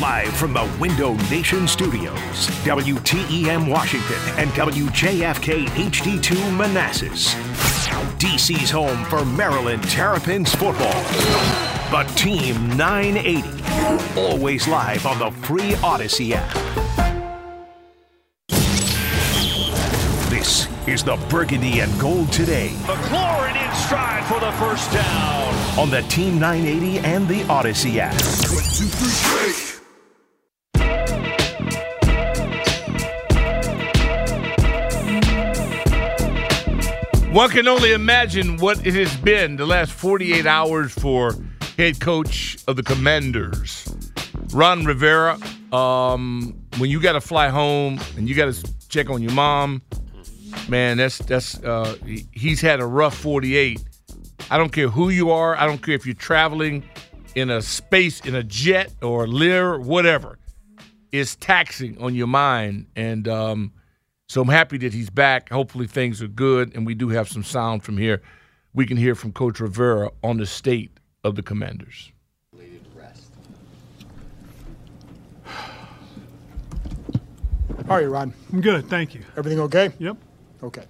[0.00, 7.34] Live from the Window Nation Studios, WTEM Washington and WJFK HD2 Manassas.
[8.18, 11.02] DC's home for Maryland Terrapins football.
[11.92, 14.20] The Team 980.
[14.20, 16.52] Always live on the free Odyssey app.
[20.28, 22.70] This is the Burgundy and Gold today.
[22.82, 25.54] McLaurin in stride for the first down.
[25.78, 28.12] On the Team 980 and the Odyssey app.
[28.14, 29.73] One, two, three,
[37.34, 41.34] One can only imagine what it has been the last 48 hours for
[41.76, 43.92] head coach of the Commanders,
[44.52, 45.36] Ron Rivera.
[45.72, 49.82] Um, when you got to fly home and you got to check on your mom,
[50.68, 51.96] man, that's that's uh,
[52.30, 53.82] he's had a rough 48.
[54.48, 55.56] I don't care who you are.
[55.56, 56.88] I don't care if you're traveling
[57.34, 60.38] in a space in a jet or a Lear, whatever.
[61.10, 63.72] It's taxing on your mind, and um,
[64.28, 65.50] so I'm happy that he's back.
[65.50, 68.22] Hopefully things are good, and we do have some sound from here.
[68.72, 72.10] We can hear from Coach Rivera on the state of the Commanders.
[75.44, 75.74] How
[77.88, 78.32] are you, Ron?
[78.52, 79.22] I'm good, thank you.
[79.36, 79.90] Everything okay?
[79.98, 80.16] Yep.
[80.62, 80.84] Okay.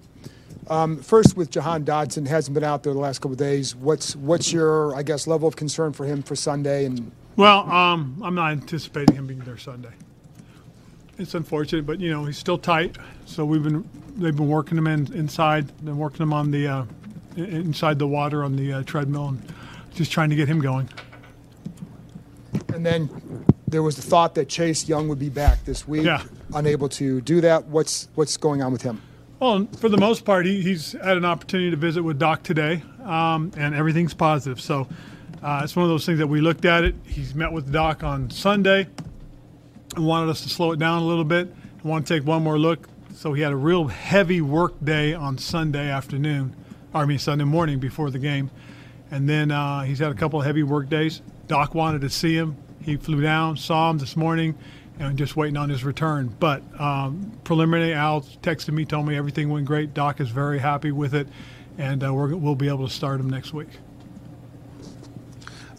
[0.67, 3.75] Um, first, with Jahan Dotson, hasn't been out there the last couple of days.
[3.75, 6.85] What's what's your, I guess, level of concern for him for Sunday?
[6.85, 9.91] And well, um, I'm not anticipating him being there Sunday.
[11.17, 12.97] It's unfortunate, but you know he's still tight.
[13.25, 13.87] So we've been
[14.17, 16.85] they've been working him in, inside, been working him on the uh,
[17.37, 19.53] inside the water on the uh, treadmill, and
[19.93, 20.89] just trying to get him going.
[22.73, 23.09] And then
[23.67, 26.03] there was the thought that Chase Young would be back this week.
[26.03, 26.23] Yeah.
[26.53, 27.65] Unable to do that.
[27.65, 29.01] What's what's going on with him?
[29.39, 32.83] Well, for the most part, he, he's had an opportunity to visit with Doc today,
[33.03, 34.61] um, and everything's positive.
[34.61, 34.87] So
[35.43, 36.95] uh, it's one of those things that we looked at it.
[37.05, 38.87] He's met with Doc on Sunday
[40.03, 42.57] wanted us to slow it down a little bit and want to take one more
[42.57, 42.87] look.
[43.13, 46.55] So he had a real heavy work day on Sunday afternoon,
[46.93, 48.51] or I mean Sunday morning before the game,
[49.09, 51.21] and then uh, he's had a couple of heavy work days.
[51.47, 52.57] Doc wanted to see him.
[52.81, 54.55] He flew down, saw him this morning,
[54.99, 56.35] and just waiting on his return.
[56.39, 59.93] But um, preliminary, Al texted me, told me everything went great.
[59.93, 61.27] Doc is very happy with it,
[61.77, 63.69] and uh, we will be able to start him next week.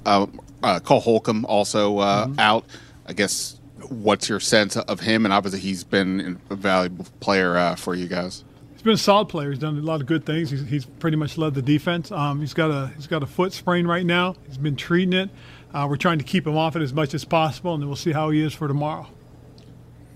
[0.05, 0.27] Uh,
[0.63, 2.41] uh, Cole Holcomb also uh, mm-hmm.
[2.41, 2.65] out.
[3.07, 3.61] I guess
[3.91, 5.25] what's your sense of him?
[5.25, 8.45] And obviously, he's been a valuable player uh, for you guys.
[8.73, 9.51] He's been a solid player.
[9.51, 10.51] He's done a lot of good things.
[10.51, 12.13] He's, he's pretty much led the defense.
[12.13, 14.35] Um, he's got a he's got a foot sprain right now.
[14.47, 15.31] He's been treating it.
[15.73, 17.97] Uh, we're trying to keep him off it as much as possible, and then we'll
[17.97, 19.09] see how he is for tomorrow.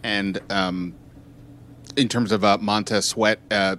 [0.02, 0.94] And um,
[1.96, 3.76] in terms of uh, Montez Sweat, uh,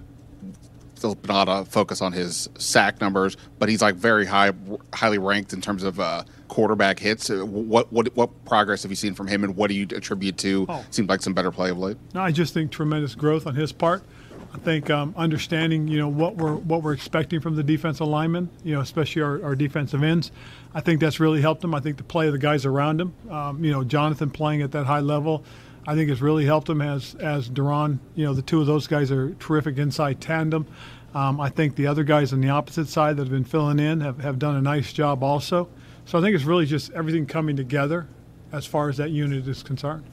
[1.02, 4.52] still not a focus on his sack numbers, but he's like very high,
[4.94, 7.28] highly ranked in terms of uh, quarterback hits.
[7.28, 10.38] Uh, what what what progress have you seen from him, and what do you attribute
[10.38, 10.66] to?
[10.68, 10.84] Oh.
[10.90, 11.96] Seems like some better play of late.
[12.14, 14.04] No, I just think tremendous growth on his part.
[14.54, 18.48] I think um, understanding, you know, what we're what we're expecting from the defensive linemen,
[18.62, 20.30] you know, especially our, our defensive ends.
[20.72, 21.74] I think that's really helped him.
[21.74, 24.70] I think the play of the guys around him, um, you know, Jonathan playing at
[24.72, 25.44] that high level,
[25.86, 27.98] I think has really helped him as as Daron.
[28.14, 30.66] You know, the two of those guys are terrific inside tandem.
[31.14, 34.00] Um, I think the other guys on the opposite side that have been filling in
[34.00, 35.68] have, have done a nice job also.
[36.06, 38.08] So I think it's really just everything coming together
[38.50, 40.04] as far as that unit is concerned.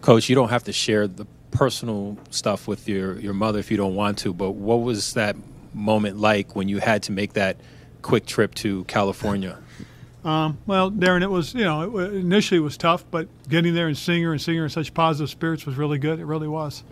[0.00, 3.76] Coach, you don't have to share the personal stuff with your, your mother if you
[3.76, 5.36] don't want to, but what was that
[5.72, 7.56] moment like when you had to make that
[8.02, 9.58] quick trip to California?
[10.24, 13.88] Um, well, Darren, it was, you know, it, initially it was tough, but getting there
[13.88, 16.18] and seeing her and seeing her in such positive spirits was really good.
[16.18, 16.82] It really was.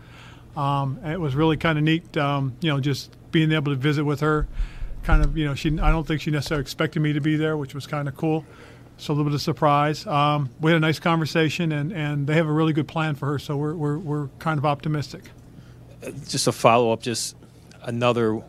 [0.55, 4.05] Um, it was really kind of neat, um, you know, just being able to visit
[4.05, 4.47] with her.
[5.03, 7.57] Kind of, you know, she, I don't think she necessarily expected me to be there,
[7.57, 8.45] which was kind of cool.
[8.99, 10.07] So a little bit of surprise.
[10.07, 13.27] Um, we had a nice conversation, and, and they have a really good plan for
[13.27, 13.39] her.
[13.39, 15.25] So we're, we're, we're kind of optimistic.
[16.29, 17.35] Just a follow up, just
[17.83, 18.43] another,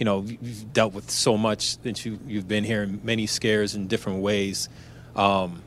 [0.00, 3.74] you know, you've dealt with so much that you, you've been here in many scares
[3.74, 4.70] in different ways.
[5.14, 5.62] Um,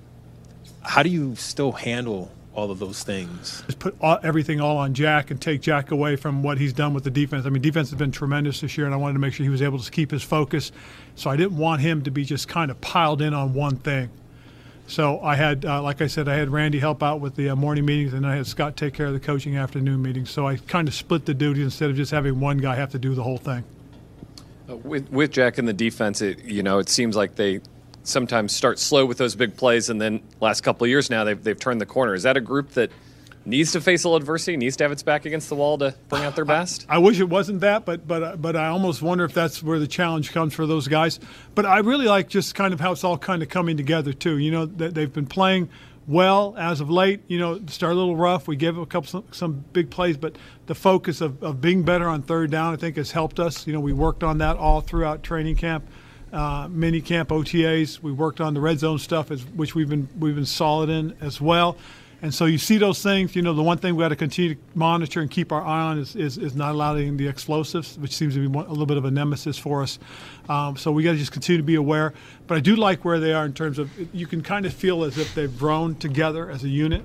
[0.81, 3.61] how do you still handle all of those things?
[3.67, 6.95] Just put all, everything all on Jack and take Jack away from what he's done
[6.95, 7.45] with the defense.
[7.45, 9.51] I mean, defense has been tremendous this year, and I wanted to make sure he
[9.51, 10.71] was able to keep his focus.
[11.13, 14.09] So I didn't want him to be just kind of piled in on one thing.
[14.87, 17.55] So I had, uh, like I said, I had Randy help out with the uh,
[17.55, 20.31] morning meetings, and I had Scott take care of the coaching afternoon meetings.
[20.31, 22.99] So I kind of split the duties instead of just having one guy have to
[22.99, 23.63] do the whole thing.
[24.69, 27.59] Uh, with with Jack in the defense, it, you know, it seems like they
[28.03, 31.41] sometimes start slow with those big plays, and then last couple of years now they've
[31.43, 32.13] they've turned the corner.
[32.13, 32.91] Is that a group that
[33.45, 35.93] needs to face a little adversity, needs to have its back against the wall to
[36.07, 36.85] bring out their best?
[36.87, 39.87] I wish it wasn't that, but but but I almost wonder if that's where the
[39.87, 41.19] challenge comes for those guys.
[41.55, 44.37] But I really like just kind of how it's all kind of coming together too.
[44.37, 45.69] You know, that they've been playing
[46.07, 47.21] well as of late.
[47.27, 48.47] You know, start a little rough.
[48.47, 50.35] We gave a couple some, some big plays, but
[50.65, 53.67] the focus of, of being better on third down, I think, has helped us.
[53.67, 55.85] You know, we worked on that all throughout training camp.
[56.31, 58.01] Uh, mini camp OTAs.
[58.01, 61.15] We worked on the red zone stuff, as, which we've been we've been solid in
[61.21, 61.77] as well.
[62.23, 63.35] And so you see those things.
[63.35, 65.81] You know, the one thing we got to continue to monitor and keep our eye
[65.81, 68.95] on is, is, is not allowing the explosives, which seems to be a little bit
[68.95, 69.99] of a nemesis for us.
[70.47, 72.13] Um, so we got to just continue to be aware.
[72.47, 75.03] But I do like where they are in terms of you can kind of feel
[75.03, 77.03] as if they've grown together as a unit.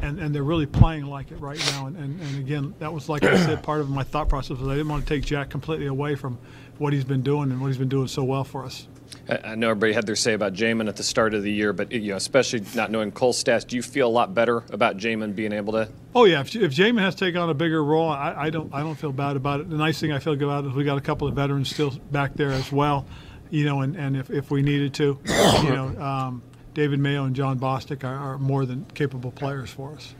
[0.00, 1.86] And, and they're really playing like it right now.
[1.86, 4.68] And, and, and again, that was, like I said, part of my thought process was
[4.68, 6.38] I didn't want to take Jack completely away from
[6.78, 8.88] what he's been doing and what he's been doing so well for us.
[9.28, 11.92] I know everybody had their say about Jamin at the start of the year, but
[11.92, 15.34] you know, especially not knowing Cole's stats, do you feel a lot better about Jamin
[15.34, 15.88] being able to?
[16.14, 18.74] Oh yeah, if, if Jamin has to take on a bigger role, I, I, don't
[18.74, 19.70] I don't feel bad about it.
[19.70, 21.90] The nice thing I feel good about is we got a couple of veterans still
[22.10, 23.06] back there as well,
[23.50, 25.18] you know, and, and if, if we needed to,
[25.62, 26.42] you know, um,
[26.74, 30.14] David Mayo and Jon Bostic are, are more than capable players for us.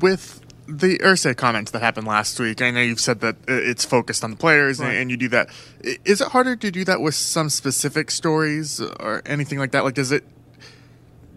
[0.00, 2.62] With the Irsay comments that happened last week.
[2.62, 4.94] I know you've said that it's focused on the players, right.
[4.94, 5.50] and you do that.
[6.04, 9.84] Is it harder to do that with some specific stories or anything like that?
[9.84, 10.24] Like, does it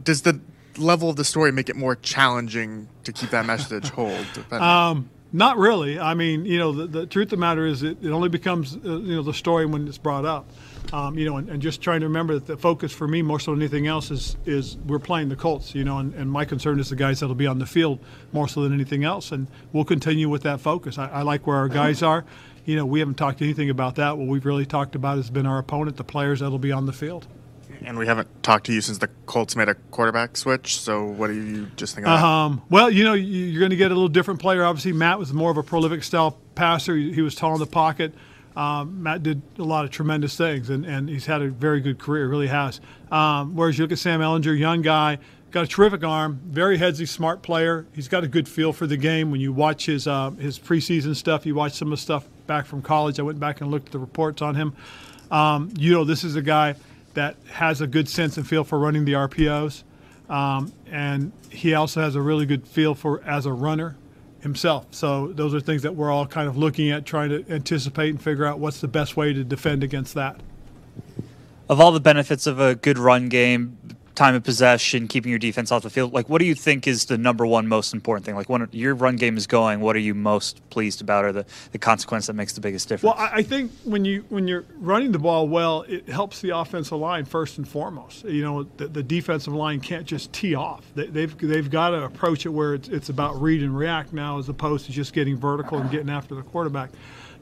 [0.03, 0.39] does the
[0.77, 4.25] level of the story make it more challenging to keep that message hold?
[4.51, 5.99] Um, not really.
[5.99, 8.75] I mean, you know, the, the truth of the matter is, it, it only becomes
[8.75, 10.49] uh, you know the story when it's brought up.
[10.93, 13.39] Um, you know, and, and, just trying to remember that the focus for me, more
[13.39, 15.75] so than anything else, is is we're playing the Colts.
[15.75, 17.99] You know, and, and my concern is the guys that'll be on the field
[18.31, 20.97] more so than anything else, and we'll continue with that focus.
[20.97, 22.23] I, I like where our guys are.
[22.65, 24.17] You know, we haven't talked anything about that.
[24.17, 26.93] What we've really talked about has been our opponent, the players that'll be on the
[26.93, 27.27] field.
[27.85, 30.79] And we haven't talked to you since the Colts made a quarterback switch.
[30.79, 33.91] So what do you just think of um, Well, you know, you're going to get
[33.91, 34.65] a little different player.
[34.65, 36.95] Obviously, Matt was more of a prolific style passer.
[36.95, 38.13] He was tall in the pocket.
[38.57, 41.99] Um, Matt did a lot of tremendous things, and, and he's had a very good
[41.99, 42.81] career, really has.
[43.11, 45.19] Um, whereas you look at Sam Ehlinger, young guy,
[45.51, 47.85] got a terrific arm, very headsy, smart player.
[47.93, 49.29] He's got a good feel for the game.
[49.29, 52.65] When you watch his uh, his preseason stuff, you watch some of the stuff back
[52.65, 53.19] from college.
[53.19, 54.75] I went back and looked at the reports on him.
[55.29, 56.73] Um, you know, this is a guy
[57.13, 59.83] that has a good sense and feel for running the RPOs,
[60.31, 63.95] um, and he also has a really good feel for as a runner
[64.41, 64.87] himself.
[64.91, 68.21] So those are things that we're all kind of looking at, trying to anticipate and
[68.21, 70.39] figure out what's the best way to defend against that.
[71.69, 73.76] Of all the benefits of a good run game,
[74.17, 76.11] time of possession, keeping your defense off the field.
[76.11, 78.35] Like, what do you think is the number one most important thing?
[78.35, 81.45] Like, when your run game is going, what are you most pleased about, or the,
[81.71, 83.15] the consequence that makes the biggest difference?
[83.15, 86.97] Well, I think when you when you're running the ball well, it helps the offensive
[86.97, 88.25] line first and foremost.
[88.25, 90.83] You know, the, the defensive line can't just tee off.
[90.95, 94.13] They, have they've, they've got to approach it where it's, it's about read and react
[94.13, 96.89] now, as opposed to just getting vertical and getting after the quarterback.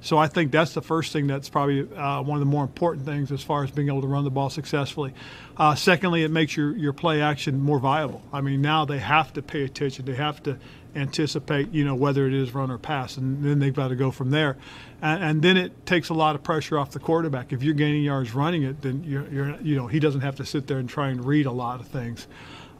[0.05, 3.07] So I think that's the first thing that's probably uh, one of the more important
[3.07, 5.15] things as far as being able to run the ball successfully.
[5.57, 8.21] Uh, secondly, it makes your, your play action more viable.
[8.31, 10.05] I mean, now they have to pay attention.
[10.05, 10.59] They have to
[10.95, 14.11] anticipate, you know, whether it is run or pass, and then they've got to go
[14.11, 14.57] from there.
[15.01, 17.51] And, and then it takes a lot of pressure off the quarterback.
[17.51, 20.45] If you're gaining yards running it, then you're, you're, you know he doesn't have to
[20.45, 22.27] sit there and try and read a lot of things.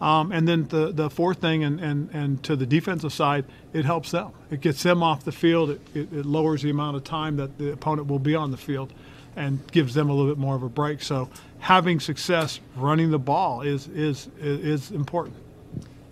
[0.06, 3.44] Um, and then the, the fourth thing, and, and, and to the defensive side,
[3.74, 4.34] it helps them.
[4.52, 5.72] It gets them off the field.
[5.72, 8.58] It, it, it, lowers the amount of time that the opponent will be on the
[8.58, 8.94] field
[9.36, 11.02] and gives them a little bit more of a break.
[11.02, 15.38] So having success running the ball is, is, is important.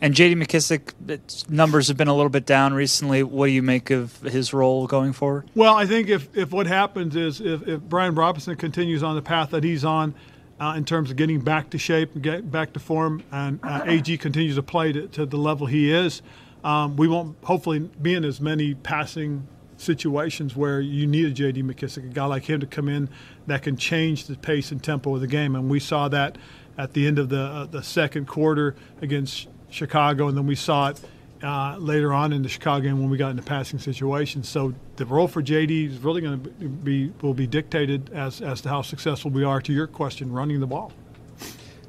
[0.02, 0.42] And J.D.
[0.42, 3.22] McKissic, numbers have been a little bit down recently.
[3.22, 5.52] What do you make of his role going forward?
[5.54, 9.22] Well, I think if, if what happens is if, if Brian Robinson continues on the
[9.22, 10.16] path that he's on–
[10.60, 13.84] uh, in terms of getting back to shape and get back to form, and uh,
[13.86, 16.22] AG continues to play to, to, the level he is,
[16.64, 21.64] um, we won't hopefully be in as many passing situations where you need a J.D.
[21.64, 23.10] McKissic, a guy like him to come in
[23.48, 25.56] that can change the pace and tempo of the game.
[25.56, 26.38] And we saw that
[26.78, 30.90] at the end of the uh, the second quarter against Chicago, and then we saw
[30.90, 31.02] it
[31.44, 34.48] uh, later on in the Chicago game when we got into passing situations.
[34.48, 38.62] So the role for JD is really going to be will be dictated as as
[38.62, 39.62] to how successful we are.
[39.62, 40.92] To your question, running the ball.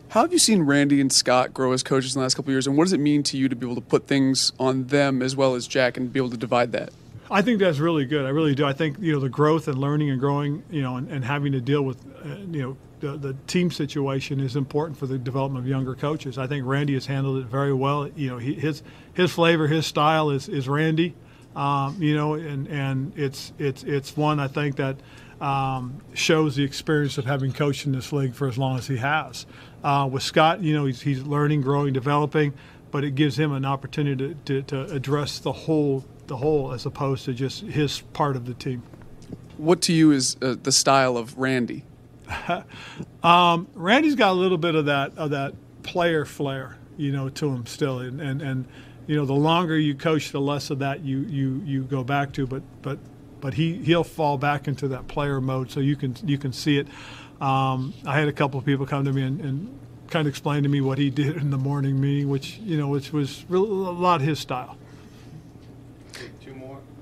[0.08, 2.54] How have you seen Randy and Scott grow as coaches in the last couple of
[2.54, 4.86] years, and what does it mean to you to be able to put things on
[4.86, 6.90] them as well as Jack and be able to divide that?
[7.30, 8.24] I think that's really good.
[8.24, 8.64] I really do.
[8.64, 11.52] I think you know the growth and learning and growing, you know, and, and having
[11.52, 15.64] to deal with, uh, you know, the, the team situation is important for the development
[15.64, 16.38] of younger coaches.
[16.38, 18.08] I think Randy has handled it very well.
[18.08, 18.82] You know, he, his
[19.12, 21.14] his flavor, his style is is Randy.
[21.54, 24.96] Um, you know, and and it's it's it's one I think that
[25.40, 28.96] um, shows the experience of having coached in this league for as long as he
[28.96, 29.44] has.
[29.82, 32.54] Uh, with Scott, you know, he's, he's learning, growing, developing,
[32.90, 36.86] but it gives him an opportunity to, to, to address the whole the whole as
[36.86, 38.82] opposed to just his part of the team.
[39.58, 41.84] What to you is uh, the style of Randy?
[43.22, 47.48] um, Randy's got a little bit of that of that player flair, you know, to
[47.48, 48.66] him still, and, and and
[49.06, 52.32] you know, the longer you coach, the less of that you you you go back
[52.34, 52.46] to.
[52.46, 52.98] But but
[53.40, 56.78] but he he'll fall back into that player mode, so you can you can see
[56.78, 56.88] it.
[57.40, 60.62] Um, I had a couple of people come to me and, and, kind of explain
[60.62, 63.68] to me what he did in the morning meeting, which you know, which was really
[63.68, 64.76] a lot his style.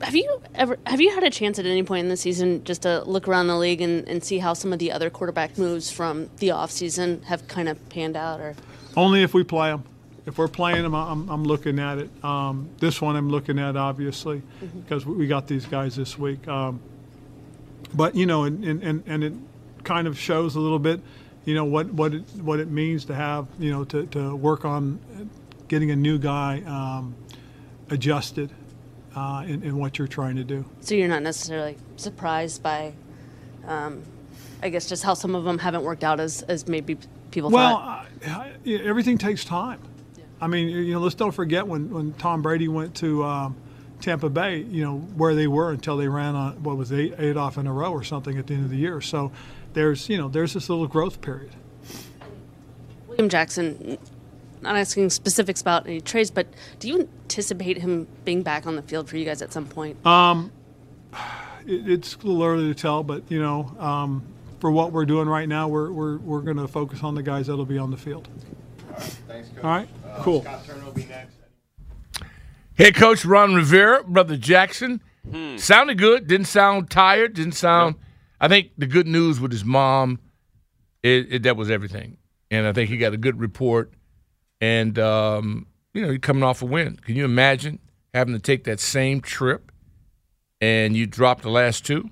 [0.03, 2.83] Have you ever have you had a chance at any point in the season just
[2.83, 5.91] to look around the league and, and see how some of the other quarterback moves
[5.91, 8.55] from the offseason have kind of panned out or?
[8.97, 9.85] Only if we play them
[10.27, 12.11] if we're playing them I'm, I'm looking at it.
[12.25, 14.81] Um, this one I'm looking at obviously mm-hmm.
[14.81, 16.47] because we got these guys this week.
[16.49, 16.81] Um,
[17.95, 19.33] but you know and, and, and it
[19.85, 21.01] kind of shows a little bit
[21.45, 24.65] you know what what it, what it means to have you know to, to work
[24.65, 24.99] on
[25.69, 27.15] getting a new guy um,
[27.91, 28.51] adjusted
[29.15, 30.65] uh, in, in, what you're trying to do.
[30.81, 32.93] So you're not necessarily surprised by,
[33.67, 34.03] um,
[34.63, 36.99] I guess, just how some of them haven't worked out as, as maybe
[37.31, 38.07] people well, thought.
[38.27, 39.81] Well, everything takes time.
[40.17, 40.25] Yeah.
[40.41, 43.57] I mean, you know, let's don't forget when, when Tom Brady went to um,
[44.01, 47.37] Tampa Bay, you know, where they were until they ran on what was eight, eight
[47.37, 49.01] off in a row or something at the end of the year.
[49.01, 49.33] So
[49.73, 51.55] there's, you know, there's this little growth period.
[53.09, 53.99] William Jackson
[54.63, 56.47] not asking specifics about any trades, but
[56.79, 60.05] do you anticipate him being back on the field for you guys at some point?
[60.07, 60.53] Um,
[61.67, 64.23] it, it's a little early to tell, but you know, um,
[64.61, 67.49] for what we're doing right now, we're we're we're going to focus on the guys
[67.49, 68.29] that'll be on the field.
[68.89, 69.65] All right, thanks, coach.
[69.65, 70.43] All right, uh, cool.
[70.43, 71.37] Scott Turner will be next.
[72.75, 75.57] Hey, Coach Ron Rivera, brother Jackson, hmm.
[75.57, 76.27] sounded good.
[76.27, 77.35] Didn't sound tired.
[77.35, 77.97] Didn't sound.
[78.41, 80.19] I think the good news with his mom,
[81.03, 82.17] it, it, that was everything,
[82.51, 83.93] and I think he got a good report
[84.63, 86.97] and um, you know, you're coming off a win.
[86.97, 87.81] Can you imagine
[88.15, 89.73] having to take that same trip
[90.61, 92.11] and you drop the last two?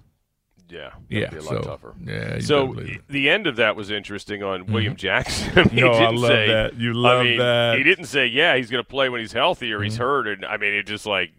[0.68, 1.94] Yeah, yeah, be a lot so, tougher.
[2.04, 2.76] Yeah, so
[3.08, 4.72] the end of that was interesting on mm-hmm.
[4.72, 5.68] William Jackson.
[5.70, 6.76] he no, I love say, that.
[6.76, 7.78] You love I mean, that.
[7.78, 9.84] He didn't say, "Yeah, he's going to play when he's healthy or mm-hmm.
[9.84, 11.30] he's hurt." And I mean, it just like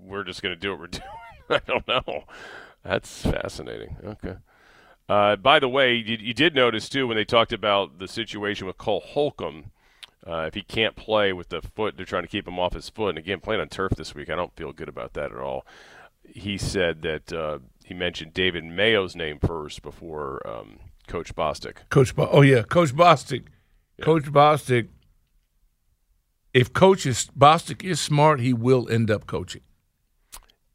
[0.00, 1.04] we're just going to do what we're doing.
[1.50, 2.24] I don't know.
[2.82, 3.96] That's fascinating.
[4.04, 4.36] Okay.
[5.06, 8.66] Uh, by the way, you, you, did notice too when they talked about the situation
[8.66, 9.70] with Cole Holcomb
[10.28, 12.88] uh, if he can't play with the foot, they're trying to keep him off his
[12.88, 13.10] foot.
[13.10, 15.66] And again, playing on turf this week, I don't feel good about that at all.
[16.22, 21.76] He said that uh, he mentioned David Mayo's name first before um, Coach Bostic.
[21.88, 23.44] Coach, Bo- oh yeah, Coach Bostic.
[23.96, 24.04] Yeah.
[24.04, 24.88] Coach Bostic.
[26.52, 29.62] If Coach is Bostic is smart, he will end up coaching.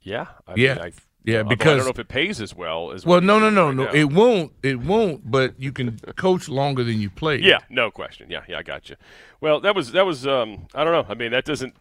[0.01, 0.75] Yeah, I yeah.
[0.75, 0.91] Mean, I,
[1.23, 3.21] yeah, because I don't know if it pays as well as well.
[3.21, 3.85] No, no, no, right no.
[3.85, 3.91] Now.
[3.91, 4.51] It won't.
[4.61, 5.29] It won't.
[5.29, 7.37] But you can coach longer than you play.
[7.37, 8.29] Yeah, no question.
[8.29, 8.97] Yeah, yeah, I got you.
[9.39, 10.27] Well, that was that was.
[10.27, 11.05] Um, I don't know.
[11.09, 11.75] I mean, that doesn't.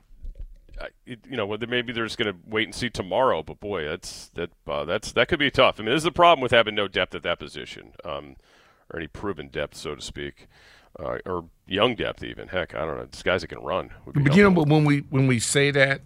[1.07, 3.43] It, you know, maybe they're just going to wait and see tomorrow.
[3.43, 5.79] But boy, that's that uh, that's that could be tough.
[5.79, 8.37] I mean, this is the problem with having no depth at that position, um,
[8.93, 10.49] or any proven depth, so to speak,
[10.99, 12.49] uh, or young depth even.
[12.49, 13.07] Heck, I don't know.
[13.11, 13.91] These guys that can run.
[14.07, 16.01] But you know, but when we when we say that,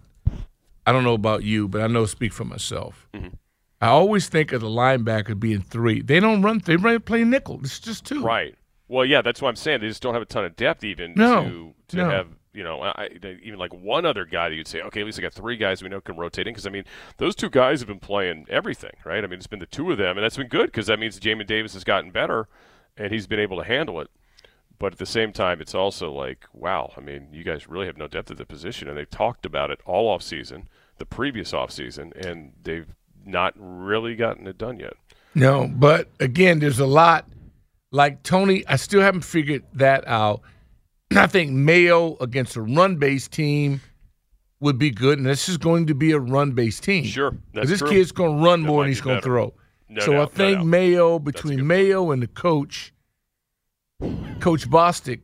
[0.87, 3.09] I don't know about you, but I know speak for myself.
[3.13, 3.35] Mm-hmm.
[3.81, 6.01] I always think of the linebacker being three.
[6.01, 6.61] They don't run.
[6.63, 7.59] They run play nickel.
[7.61, 8.23] It's just two.
[8.23, 8.55] Right.
[8.87, 9.81] Well, yeah, that's what I'm saying.
[9.81, 12.09] They just don't have a ton of depth even no, to to no.
[12.09, 13.09] have you know I,
[13.43, 15.83] even like one other guy that you'd say, okay, at least I got three guys
[15.83, 16.85] we know can rotate in because I mean
[17.17, 19.21] those two guys have been playing everything, right?
[19.21, 21.19] I mean it's been the two of them, and that's been good because that means
[21.19, 22.47] Jamin Davis has gotten better
[22.95, 24.09] and he's been able to handle it.
[24.79, 27.97] But at the same time, it's also like, wow, I mean, you guys really have
[27.97, 31.53] no depth at the position, and they've talked about it all off season, the previous
[31.53, 32.87] off season, and they've
[33.25, 34.93] not really gotten it done yet.
[35.33, 37.27] No, but again, there's a lot.
[37.91, 40.41] Like Tony, I still haven't figured that out.
[41.15, 43.81] I think Mayo against a run-based team
[44.59, 47.05] would be good, and this is going to be a run-based team.
[47.05, 47.89] Sure, that's this true.
[47.89, 49.53] kid's going to run That more than he's going to throw.
[49.89, 50.65] No so I think doubt.
[50.65, 52.93] Mayo between Mayo and the coach,
[54.39, 55.21] Coach Bostic,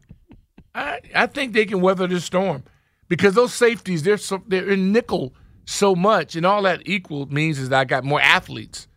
[0.74, 2.63] I, I think they can weather this storm
[3.08, 5.34] because those safeties they're so, they're in nickel
[5.65, 8.88] so much, and all that equal means is that I got more athletes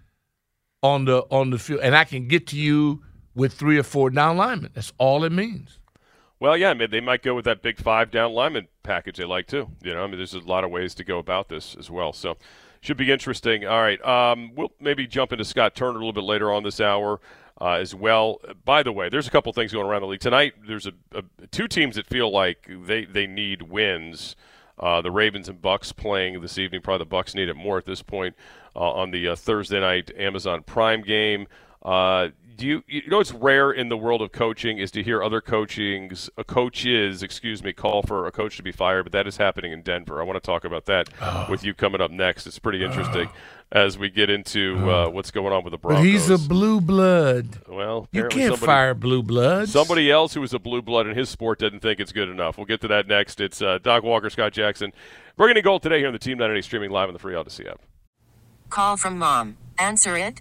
[0.83, 3.03] on the on the field, and I can get to you
[3.35, 4.71] with three or four down linemen.
[4.75, 5.79] That's all it means.
[6.39, 9.25] Well, yeah, I mean, they might go with that big five down lineman package they
[9.25, 9.69] like too.
[9.83, 12.13] You know, I mean, there's a lot of ways to go about this as well.
[12.13, 12.37] So,
[12.81, 13.67] should be interesting.
[13.67, 16.81] All right, um, we'll maybe jump into Scott Turner a little bit later on this
[16.81, 17.21] hour.
[17.59, 18.39] Uh, as well.
[18.67, 20.53] By the way, there's a couple things going around the league tonight.
[20.69, 24.37] There's a, a two teams that feel like they they need wins.
[24.79, 26.83] Uh, the Ravens and Bucs playing this evening.
[26.83, 28.35] Probably the Bucs need it more at this point
[28.75, 31.47] uh, on the uh, Thursday night Amazon Prime game.
[31.87, 35.23] Uh, do you you know it's rare in the world of coaching is to hear
[35.23, 39.27] other coachings uh, coaches excuse me call for a coach to be fired, but that
[39.27, 40.21] is happening in Denver.
[40.21, 41.47] I want to talk about that Oh.
[41.51, 42.47] with you coming up next.
[42.47, 43.29] It's pretty interesting
[43.73, 46.03] as we get into uh, what's going on with the Broncos.
[46.03, 47.59] But he's a blue blood.
[47.69, 49.69] Well, You apparently can't somebody- fire blue blood.
[49.69, 52.57] Somebody else who was a blue blood in his sport didn't think it's good enough.
[52.57, 53.39] We'll get to that next.
[53.41, 54.93] It's uh, Doc Walker, Scott Jackson.
[55.37, 57.35] We're going to go today here on the Team 98 streaming live on the Free
[57.35, 57.81] Odyssey app.
[58.71, 59.57] Call from mom.
[59.79, 60.41] Answer it.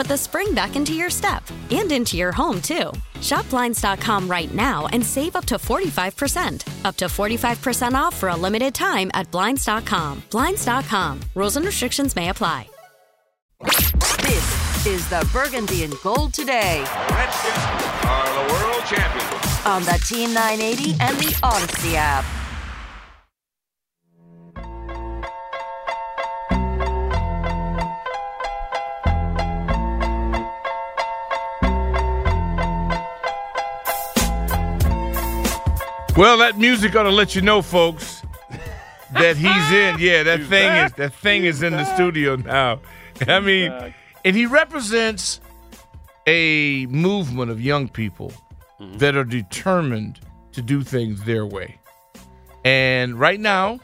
[0.07, 2.91] the spring back into your step and into your home, too.
[3.21, 6.85] Shop Blinds.com right now and save up to 45%.
[6.85, 10.23] Up to 45% off for a limited time at Blinds.com.
[10.31, 11.19] Blinds.com.
[11.35, 12.67] Rules and restrictions may apply.
[14.23, 17.57] This is the Burgundy and Gold today Redskins
[18.05, 19.65] are the world champions.
[19.67, 22.40] on the Team 980 and the Odyssey app.
[36.21, 38.21] Well, that music ought to let you know, folks,
[39.13, 39.97] that he's in.
[39.97, 42.79] Yeah, that thing is that thing is in the studio now.
[43.27, 43.71] I mean,
[44.23, 45.41] and he represents
[46.27, 48.31] a movement of young people
[48.97, 50.19] that are determined
[50.51, 51.79] to do things their way.
[52.63, 53.79] And right now,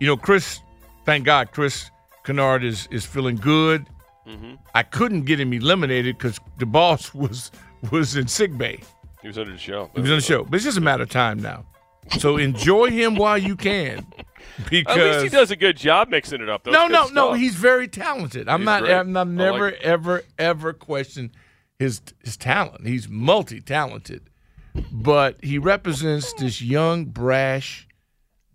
[0.00, 0.60] you know, Chris,
[1.06, 1.90] thank God, Chris
[2.26, 3.88] Kinard is is feeling good.
[4.28, 4.58] Mhm.
[4.74, 7.50] I couldn't get him eliminated because the boss was
[7.90, 8.82] was in sick bay.
[9.22, 9.90] He was under the show.
[9.94, 11.64] He was on the show, but it's just a matter of time now.
[12.18, 14.04] So enjoy him while you can,
[14.68, 16.64] because At least he does a good job mixing it up.
[16.64, 16.72] Though.
[16.72, 17.32] no, no, no.
[17.32, 18.48] He's very talented.
[18.48, 18.82] I'm He's not.
[18.82, 18.94] great.
[18.94, 19.82] I'm, I'm I never, like it.
[19.82, 21.30] ever, ever question
[21.78, 22.86] his his talent.
[22.86, 24.28] He's multi-talented,
[24.90, 27.86] but he represents this young, brash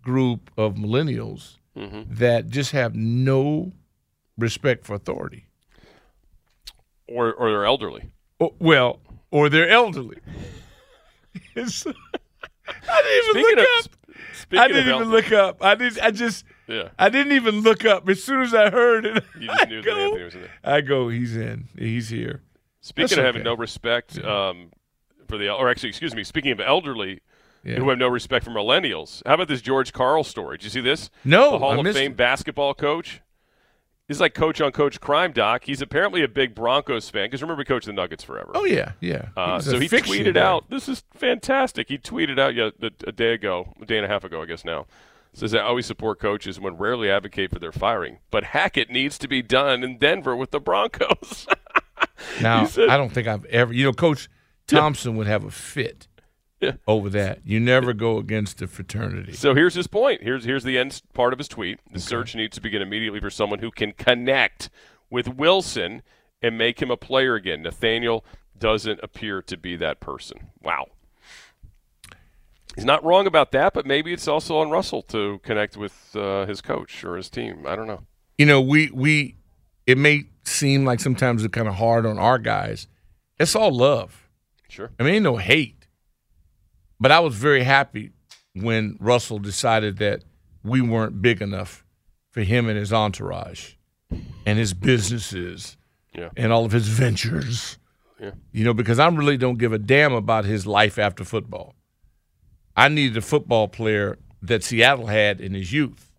[0.02, 2.04] group of millennials Mhm.
[2.18, 3.72] that just have no
[4.36, 5.46] respect for authority.
[7.08, 8.10] or or they're elderly.
[8.38, 9.00] Or, well,
[9.30, 10.18] or they're elderly.
[11.54, 11.86] It's-
[12.68, 13.92] I didn't even Speaking look of- up.
[14.50, 15.62] I didn't even look up.
[15.64, 15.98] I did.
[16.00, 16.44] I just.
[16.66, 16.88] Yeah.
[16.98, 18.08] I didn't even look up.
[18.08, 20.40] As soon as I heard it, You just I knew that go, Anthony was in
[20.42, 20.50] there.
[20.64, 21.08] I go.
[21.08, 21.68] He's in.
[21.78, 22.42] He's here.
[22.80, 23.50] Speaking That's of having okay.
[23.50, 24.70] no respect um,
[25.28, 26.24] for the, or actually, excuse me.
[26.24, 27.20] Speaking of elderly
[27.64, 27.76] Yeah.
[27.76, 30.56] who have no respect for millennials, how about this George Karl story?
[30.58, 31.10] Did you see this?
[31.24, 32.16] No, the Hall I of Fame it.
[32.16, 33.20] basketball coach.
[34.08, 35.64] He's like coach on coach crime, Doc.
[35.64, 38.50] He's apparently a big Broncos fan because remember, he coached the Nuggets forever.
[38.54, 39.28] Oh yeah, yeah.
[39.36, 40.40] Uh, so he tweeted guy.
[40.40, 44.08] out, "This is fantastic." He tweeted out yeah, a, day ago, a day and a
[44.08, 44.86] half ago, I guess now.
[45.34, 49.18] Says I always support coaches and would rarely advocate for their firing, but Hackett needs
[49.18, 51.46] to be done in Denver with the Broncos.
[52.40, 54.28] Now, said- I don't think I've ever, you know, Coach
[54.66, 56.07] Thompson would have a fit
[56.86, 57.40] over that.
[57.44, 59.32] You never go against the fraternity.
[59.32, 60.22] So here's his point.
[60.22, 61.80] Here's here's the end part of his tweet.
[61.92, 64.70] The search needs to begin immediately for someone who can connect
[65.10, 66.02] with Wilson
[66.42, 67.62] and make him a player again.
[67.62, 68.24] Nathaniel
[68.58, 70.50] doesn't appear to be that person.
[70.62, 70.86] Wow.
[72.74, 76.46] He's not wrong about that, but maybe it's also on Russell to connect with uh,
[76.46, 77.64] his coach or his team.
[77.66, 78.02] I don't know.
[78.36, 79.34] You know, we we
[79.86, 82.86] it may seem like sometimes it's kind of hard on our guys.
[83.40, 84.28] It's all love.
[84.68, 84.90] Sure.
[85.00, 85.77] I mean, no hate.
[87.00, 88.10] But I was very happy
[88.54, 90.24] when Russell decided that
[90.64, 91.84] we weren't big enough
[92.30, 93.74] for him and his entourage
[94.44, 95.76] and his businesses
[96.14, 96.30] Yeah.
[96.36, 97.78] and all of his ventures.
[98.20, 98.32] Yeah.
[98.52, 101.76] You know, because I really don't give a damn about his life after football.
[102.76, 106.10] I needed a football player that Seattle had in his youth.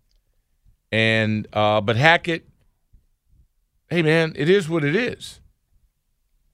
[0.92, 2.48] And uh, but Hackett,
[3.90, 5.40] hey man, it is what it is.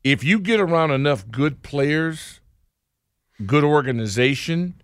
[0.04, 2.40] If you get around enough good players,
[3.44, 4.74] good organization,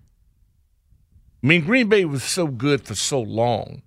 [1.43, 3.83] I mean Green Bay was so good for so long.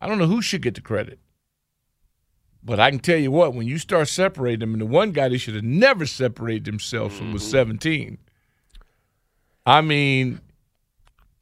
[0.00, 1.18] I don't know who should get the credit.
[2.62, 5.28] But I can tell you what, when you start separating them, and the one guy
[5.28, 7.52] that should have never separated himself from was mm-hmm.
[7.52, 8.18] 17.
[9.64, 10.40] I mean,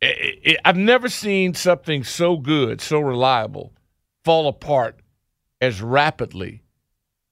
[0.03, 3.73] i i I've never seen something so good, so reliable,
[4.25, 5.01] fall apart
[5.61, 6.63] as rapidly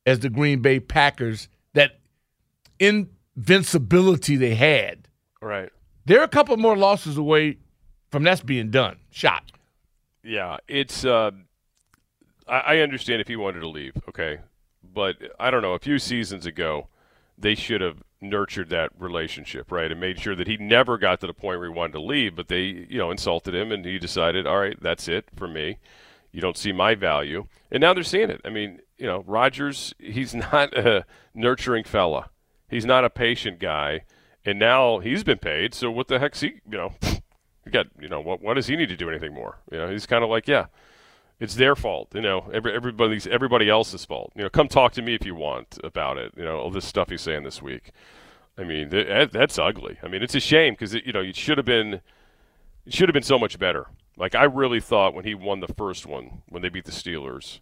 [0.05, 1.49] as the Green Bay Packers.
[1.75, 2.01] That
[2.81, 5.06] invincibility they had.
[5.47, 5.71] Right.
[6.05, 7.59] They're a couple more losses away
[8.11, 8.99] from that's being done.
[9.11, 9.53] Shot.
[10.25, 11.05] Yeah, it's.
[11.05, 11.31] Uh,
[12.49, 14.41] I, I understand if he wanted to leave, okay,
[14.83, 15.75] but I don't know.
[15.75, 16.89] A few seasons ago,
[17.39, 21.29] they should have nurtured that relationship, right, and made sure that he never got to
[21.29, 22.35] the point where he wanted to leave.
[22.35, 25.79] But they, you know, insulted him, and he decided, all right, that's it for me.
[26.33, 28.41] You don't see my value, and now they're seeing it.
[28.45, 32.31] I mean, you know, Rodgers, he's not a nurturing fella.
[32.69, 34.03] He's not a patient guy,
[34.47, 35.75] and now he's been paid.
[35.75, 36.61] So what the heck's he?
[36.71, 38.41] You know, you got you know what?
[38.41, 39.59] What does he need to do anything more?
[39.71, 40.67] You know, he's kind of like, yeah,
[41.41, 42.15] it's their fault.
[42.15, 44.33] You know, every, everybody's everybody else's fault.
[44.37, 46.33] You know, come talk to me if you want about it.
[46.37, 47.91] You know, all this stuff he's saying this week.
[48.57, 49.99] I mean, th- that's ugly.
[50.03, 52.01] I mean, it's a shame because you know it should have been
[52.87, 53.89] it should have been so much better.
[54.17, 57.59] Like I really thought when he won the first one when they beat the Steelers,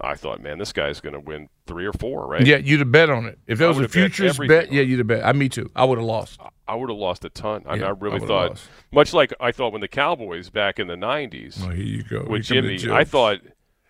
[0.00, 2.44] I thought, man, this guy's going to win three or four, right?
[2.44, 3.38] Yeah, you'd have bet on it.
[3.46, 5.24] If I there was a futures bet, yeah, you'd have bet.
[5.24, 5.70] I me too.
[5.76, 6.40] I would have lost.
[6.66, 7.62] I would have lost a ton.
[7.66, 8.68] I, mean, Yeah, I I really thought, lost.
[8.92, 11.62] much like I thought when the Cowboys back in the '90s.
[11.64, 12.24] Oh, here you go.
[12.28, 13.38] With Here Jimmy, I thought.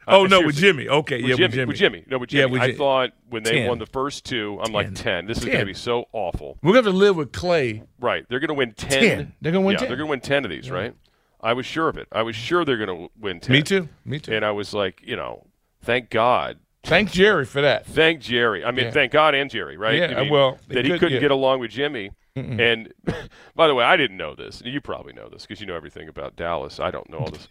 [0.07, 0.87] Uh, oh, I- no, with Jimmy.
[0.89, 1.75] Okay, yeah, with Jimmy, Jimmy.
[1.75, 2.05] Jimmy.
[2.11, 2.53] No, with Yeah, Jimmy.
[2.53, 2.77] with I Jimmy.
[2.79, 3.69] thought when they 10.
[3.71, 5.25] won the first two, I'm like ten.
[5.27, 6.59] This is going to be so awful.
[6.63, 7.85] We're going to live with Clay.
[7.99, 8.27] Right.
[8.29, 8.91] They're going to win 10.
[9.01, 9.33] 10.
[9.41, 9.89] They're gonna win yeah, 10.
[9.89, 10.95] They're going to win 10 of these, right?
[11.41, 12.09] I was sure of it.
[12.13, 13.53] I was sure they're going to win 10.
[13.55, 13.89] Me too.
[14.05, 14.35] Me too.
[14.35, 15.47] And I was like, you know,
[15.85, 16.59] thank God.
[16.83, 17.87] Thank Jerry for that.
[17.87, 18.65] Thank Jerry.
[18.65, 18.91] I mean, Yeah.
[18.91, 19.99] thank God and Jerry, right?
[19.99, 21.21] Yeah, I mean, well, that he could- couldn't yeah.
[21.21, 22.11] get along with Jimmy.
[22.37, 22.61] Mm-mm.
[22.61, 22.93] And
[23.55, 24.61] by the way, I didn't know this.
[24.65, 26.81] You probably know this because you know everything about Dallas.
[26.81, 27.49] I don't know all this.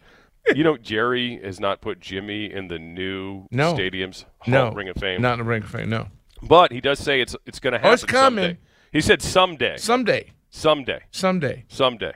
[0.54, 3.74] you know, Jerry has not put Jimmy in the new No.
[3.74, 4.66] stadium's No.
[4.66, 5.22] Hall Ring of Fame.
[5.22, 6.08] Not in the Ring of Fame, no.
[6.42, 7.90] But he does say it's it's going to happen.
[7.90, 8.44] Oh, it's coming.
[8.44, 8.58] Someday.
[8.92, 9.76] He said someday.
[9.78, 10.32] Someday.
[10.50, 11.00] Someday.
[11.10, 11.64] Someday.
[11.68, 12.12] Someday.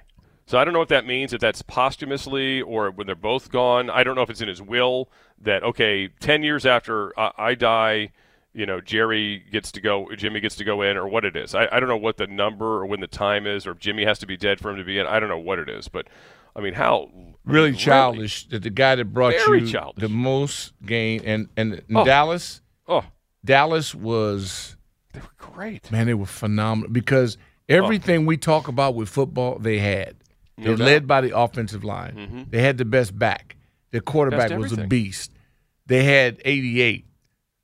[0.47, 1.33] So I don't know what that means.
[1.33, 3.91] If that's posthumously or when they're both gone.
[3.91, 5.11] I don't know if it's in his will
[5.43, 8.11] that okay, ten years after I, I die,
[8.53, 11.55] you know, Jerry gets to go, Jimmy gets to go in, or what it is.
[11.55, 14.05] I, I don't know what the number or when the time is, or if Jimmy
[14.05, 15.07] has to be dead for him to be in.
[15.07, 16.07] I don't know what it is, but
[16.57, 17.11] I mean, how
[17.45, 20.01] Really childish that the guy that brought you childish.
[20.03, 22.05] the most game and and Oh.
[22.05, 22.61] Dallas.
[22.87, 23.05] Oh.
[23.45, 24.77] Dallas was
[25.15, 25.91] they were great.
[25.91, 30.17] Man, they were phenomenal because everything we talk about with football, they had.
[30.57, 30.85] No They doubt.
[30.87, 32.15] led by the offensive line.
[32.17, 32.51] Mhm.
[32.51, 33.57] They had the best back.
[33.91, 35.33] Their quarterback was a beast.
[35.87, 37.07] They had 88.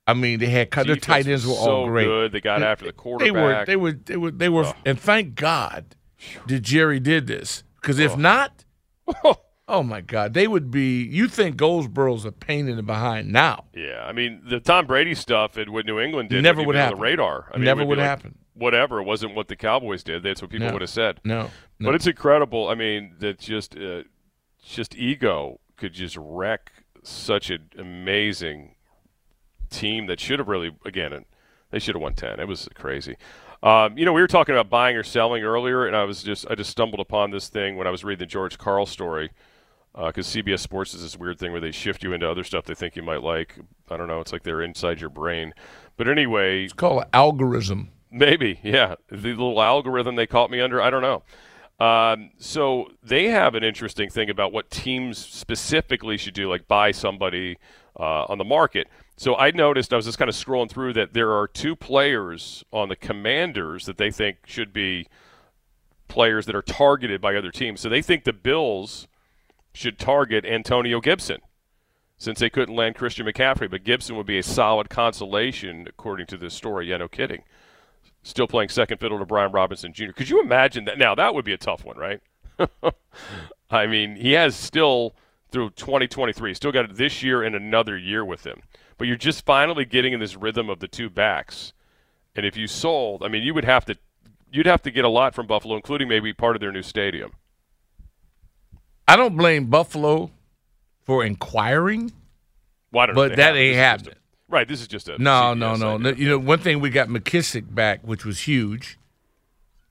[0.07, 2.05] I mean, they had their Defense tight ends were was all great.
[2.05, 2.31] good.
[2.31, 3.67] They got after the They were quarterback.
[3.67, 5.95] they were they were they were and thank God
[6.47, 8.65] that Jerry did this because if not,
[9.67, 11.03] oh my God, they would be.
[11.03, 13.65] You think Goldsboro's a pain in the behind now?
[13.73, 16.73] Yeah, I mean the Tom Brady stuff and what New England did Never would, would
[16.73, 17.49] be on the radar.
[17.51, 18.37] I mean, Never would, would like, happen.
[18.53, 20.21] Whatever, it wasn't what the Cowboys did.
[20.23, 20.73] That's what people No.
[20.73, 21.19] would have said.
[21.23, 21.89] No, no.
[21.89, 22.69] but it's incredible.
[22.69, 24.03] I mean, that just uh,
[24.63, 26.71] just ego could just wreck
[27.03, 28.75] such an amazing
[29.69, 31.25] team that should have really again
[31.71, 33.17] they should have won 10 it was crazy
[33.63, 36.45] um, you know we were talking about buying or selling earlier and i was just
[36.49, 39.31] i just stumbled upon this thing when i was reading the george karl story
[39.95, 42.75] because CBS Sports is this weird thing where they shift you into other stuff they
[42.75, 43.55] think you might like.
[43.89, 44.19] I don't know.
[44.19, 45.53] It's like they're inside your brain.
[45.95, 47.91] But anyway, it's called algorithm.
[48.11, 48.95] Maybe, yeah.
[49.09, 50.81] The little algorithm they caught me under.
[50.81, 51.23] I don't know.
[51.79, 56.91] Um, so they have an interesting thing about what teams specifically should do, like buy
[56.91, 57.57] somebody
[57.99, 58.87] uh, on the market.
[59.17, 62.63] So I noticed I was just kind of scrolling through that there are two players
[62.71, 65.07] on the Commanders that they think should be
[66.07, 67.81] players that are targeted by other teams.
[67.81, 69.07] So they think the Bills
[69.73, 71.39] should target Antonio Gibson
[72.17, 76.37] since they couldn't land Christian McCaffrey, but Gibson would be a solid consolation according to
[76.37, 76.89] this story.
[76.89, 77.43] Yeah, no kidding.
[78.25, 80.11] Still playing second fiddle to Brian Robinson Jr.
[80.11, 80.97] Could you imagine that?
[80.97, 82.21] Now that would be a tough one, right?
[83.69, 85.13] I mean, he has still
[85.51, 86.55] through 2023.
[86.55, 88.63] Still got this year and another year with him.
[88.97, 91.71] But you're just finally getting in this rhythm of the two backs.
[92.35, 93.95] And if you sold, I mean, you would have to
[94.51, 97.33] you'd have to get a lot from Buffalo, including maybe part of their new stadium.
[99.07, 100.31] I don't blame Buffalo
[101.03, 102.11] for inquiring.
[102.91, 104.15] Well, don't but that ain't happening.
[104.47, 106.09] Right, this is just a no, CBS no, no.
[106.11, 108.99] You know, one thing we got McKissic back, which was huge.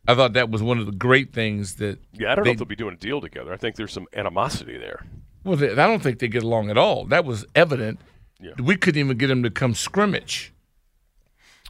[0.07, 1.99] I thought that was one of the great things that.
[2.13, 3.53] Yeah, I don't they, know if they'll be doing a deal together.
[3.53, 5.05] I think there's some animosity there.
[5.45, 7.05] Well, they, I don't think they get along at all.
[7.07, 8.01] That was evident.
[8.41, 8.53] Yeah.
[8.63, 10.53] We couldn't even get them to come scrimmage.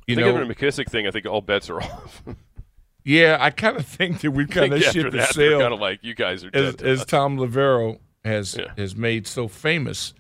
[0.06, 1.06] You I think know, of the McKissic thing.
[1.06, 2.22] I think all bets are off.
[3.04, 5.60] yeah, I kind of think that we kind of After ship the that, they're sail.
[5.60, 7.04] kinda like, you guys are as, as.
[7.06, 8.72] Thom Loverro has Yeah.
[8.76, 10.12] has made so famous.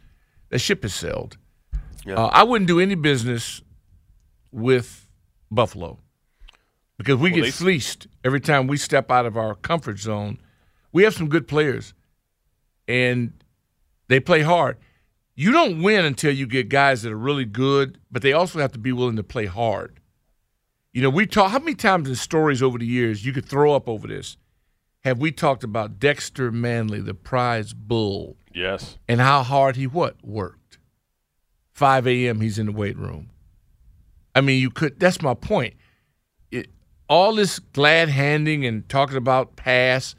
[0.50, 1.36] The ship has sailed.
[2.04, 2.14] Yeah.
[2.14, 3.62] Uh, I wouldn't do any business
[4.52, 5.06] with
[5.50, 5.98] Buffalo
[6.98, 10.38] because we Well, get they- fleeced every time we step out of our comfort zone.
[10.92, 11.92] We have some good players,
[12.86, 13.32] and
[14.08, 14.76] they play hard.
[15.34, 18.70] You don't win until you get guys that are really good, but they also have
[18.72, 19.98] to be willing to play hard.
[20.92, 23.74] You know, we talk how many times in stories over the years you could throw
[23.74, 24.36] up over this.
[25.00, 28.96] Have we talked about Dexter Manley, the prize bull, Yes.
[29.08, 30.60] and how hard he what worked?
[31.74, 32.40] 5 a.m.
[32.40, 33.30] He's in the weight room.
[34.34, 34.98] I mean, you could.
[34.98, 35.74] That's my point.
[36.50, 36.68] It,
[37.08, 40.14] all this glad handing and talking about pass,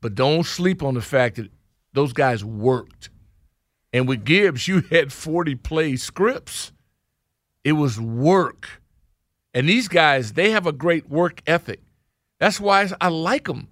[0.00, 1.50] but don't sleep on the fact that
[1.92, 3.10] those guys worked.
[3.92, 6.72] And with Gibbs, you had 40 play scripts.
[7.62, 8.68] It was work.
[9.54, 11.80] And these guys, they have a great work ethic.
[12.40, 13.68] That's why I like them.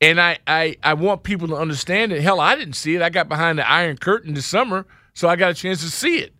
[0.00, 2.20] And I, I, I want people to understand it.
[2.22, 3.02] Hell, I didn't see it.
[3.02, 6.18] I got behind the Iron Curtain this summer, so I got a chance to see
[6.18, 6.34] it.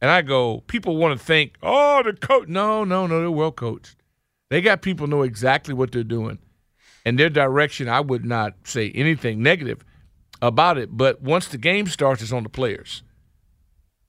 [0.00, 2.48] And I go, people want to think, oh, the coach.
[2.48, 3.96] No, no, no, they're well coached.
[4.50, 6.38] They got people know exactly what they're doing.
[7.06, 9.84] And their direction, I would not say anything negative
[10.40, 10.96] about it.
[10.96, 13.02] But once the game starts, it's on the players.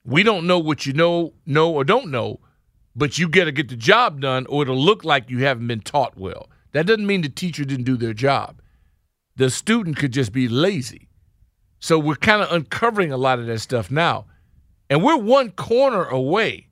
[0.04, 2.40] We don't know what you know, know or don't know,
[2.94, 5.80] but you got to get the job done, or it'll look like you haven't been
[5.80, 6.50] taught well.
[6.72, 8.60] That doesn't mean the teacher didn't do their job.
[9.36, 11.03] The student could just be lazy.
[11.84, 14.24] So we're kind of uncovering a lot of that stuff now.
[14.88, 16.68] And we're one corner away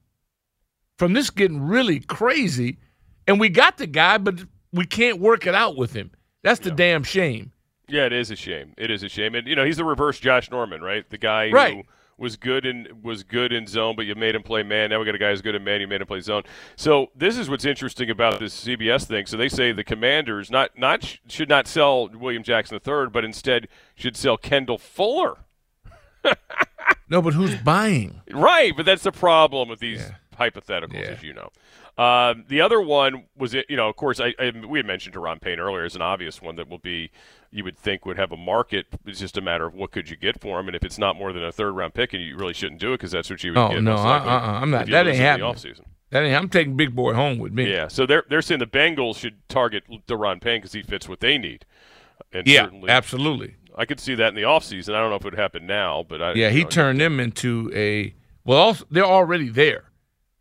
[0.96, 2.78] from this getting really crazy.
[3.26, 6.12] And we got the guy, but we can't work it out with him.
[6.42, 7.52] That's the damn shame.
[7.88, 8.72] Yeah, it is a shame.
[8.78, 11.04] It is a shame, and you know he's the reverse Josh Norman, right?
[11.10, 11.74] The guy Right.
[11.74, 11.82] who
[12.18, 14.90] was good in was good in zone, but you made him play man.
[14.90, 15.80] Now we got a guy who's good in man.
[15.80, 16.42] You made him play zone.
[16.76, 19.26] So this is what's interesting about this CBS thing.
[19.26, 23.68] So they say the Commanders not not should not sell William Jackson III, but instead
[23.94, 25.38] should sell Kendall Fuller.
[27.12, 28.22] No, but who's buying?
[28.30, 30.00] Right, but that's the problem with these
[30.40, 31.50] hypotheticals, as you know.
[32.02, 35.38] Um, the other one was, you know, of course, I, I we had mentioned Daron
[35.38, 37.10] Payne earlier as an obvious one that will be,
[37.52, 38.86] you would think would have a market.
[39.06, 41.16] It's just a matter of what could you get for him, and if it's not
[41.16, 43.44] more than a third round pick, and you really shouldn't do it because that's what
[43.44, 43.82] you would Oh get.
[43.82, 44.88] no, most uh, uh, I'm not.
[44.88, 45.52] That ain't happening.
[45.52, 45.84] The offseason.
[46.10, 46.34] That ain't.
[46.36, 47.70] I'm taking Big Boy home with me.
[47.70, 51.20] Yeah, so they're they're saying the Bengals should target Daron Payne because he fits what
[51.20, 51.64] they need.
[52.32, 53.56] And Yeah, certainly, absolutely.
[53.76, 54.94] I could see that in the offseason.
[54.94, 57.20] I don't know if it would happen now, but I Yeah, he know, turned them
[57.20, 58.58] into a well.
[58.58, 59.84] Also, they're already there.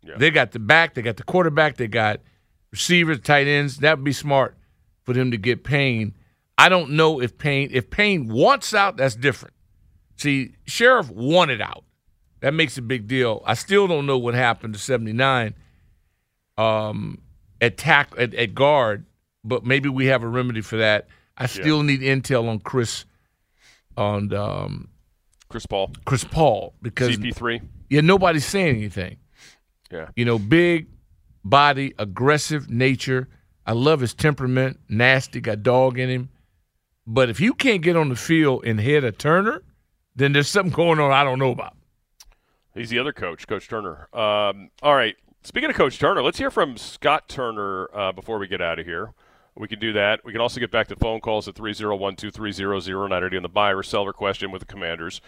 [0.02, 0.14] Yeah.
[0.16, 2.20] They got the back, they got the quarterback, they got
[2.70, 3.78] receivers, tight ends.
[3.78, 4.56] That would be smart
[5.04, 6.14] for them to get Payne.
[6.62, 9.52] I don't know if Payne if Payne wants out, that's different.
[10.14, 11.82] See, Scherff wanted out.
[12.38, 13.42] That makes a big deal.
[13.44, 15.54] I still don't know what happened to 79
[16.56, 17.20] um,
[17.60, 19.06] at tack at, at guard,
[19.42, 21.08] but maybe we have a remedy for that.
[21.36, 23.06] I still need intel on Chris
[23.96, 24.88] on um,
[25.48, 25.90] Chris Paul.
[26.04, 27.60] Chris Paul because CP3.
[27.90, 29.16] Yeah, nobody's saying anything.
[29.90, 30.10] Yeah.
[30.14, 30.86] You know, big
[31.42, 33.28] body, aggressive nature.
[33.66, 36.28] I love his temperament, nasty, got dog in him.
[37.06, 39.62] But if you can't get on the field and hit a Turner,
[40.14, 41.76] then there's something going on I don't know about.
[42.74, 44.08] He's the other coach, Coach Turner.
[44.12, 45.16] Um, all right.
[45.42, 48.86] Speaking of Coach Turner, let's hear from Scott Turner uh, before we get out of
[48.86, 49.12] here.
[49.54, 50.24] We can do that.
[50.24, 54.14] We can also get back to phone calls at 301-230-0980 on the buyer or seller
[54.14, 55.20] question with the Commanders.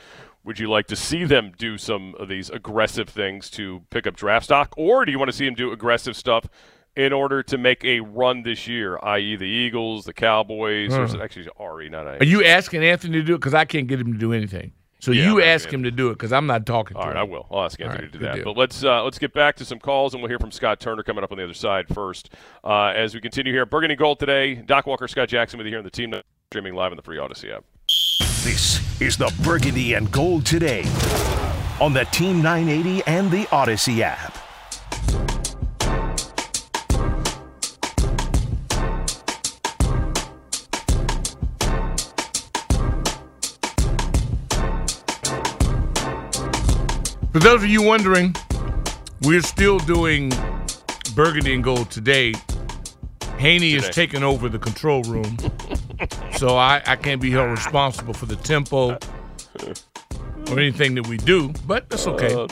[0.44, 4.16] Would you like to see them do some of these aggressive things to pick up
[4.16, 6.48] draft stock, or do you want to see them do aggressive stuff
[6.96, 11.02] in order to make a run this year, i.e., the Eagles, the Cowboys, Hmm.
[11.02, 12.18] is it actually Ari, not I.
[12.18, 13.38] Are you asking Anthony to do it?
[13.38, 14.72] Because I can't get him to do anything.
[15.00, 17.16] So Yeah, you ask him to do it because I'm not talking All to right,
[17.16, 17.20] him.
[17.20, 17.46] I will.
[17.50, 18.34] I'll ask Anthony All right, to do that.
[18.36, 18.44] deal.
[18.44, 21.02] But let's uh, let's get back to some calls, and we'll hear from Scott Turner
[21.02, 22.30] coming up on the other side first.
[22.62, 24.54] Uh, as we continue here, Burgundy Gold today.
[24.54, 26.14] Doc Walker, Scott Jackson with you here on the team
[26.50, 27.64] streaming live on the free Odyssey app.
[28.44, 30.84] This is the Burgundy and Gold today
[31.80, 34.38] on the Team 980 and the Odyssey app.
[47.34, 48.32] For those of you wondering,
[49.22, 50.30] we're still doing
[51.16, 52.32] Burgundy and Gold today.
[53.38, 53.88] Haney Today.
[53.88, 55.36] is taking over the control room,
[56.36, 61.52] so I, I can't be held responsible for the tempo or anything that we do,
[61.66, 62.32] but that's okay.
[62.32, 62.46] Uh,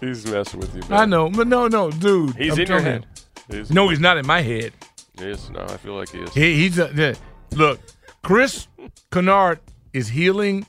[0.00, 0.80] he's messing with you.
[0.88, 0.92] Man.
[0.92, 2.34] I know, but no, no, dude.
[2.34, 3.06] He's I'm in your head.
[3.48, 4.72] He's- no, he's not in my head.
[5.16, 6.34] Yes, no, I feel like he is.
[6.34, 7.14] He, he's a,
[7.52, 7.78] look.
[8.24, 8.66] Chris
[9.12, 9.60] Kinard
[9.92, 10.66] is healing.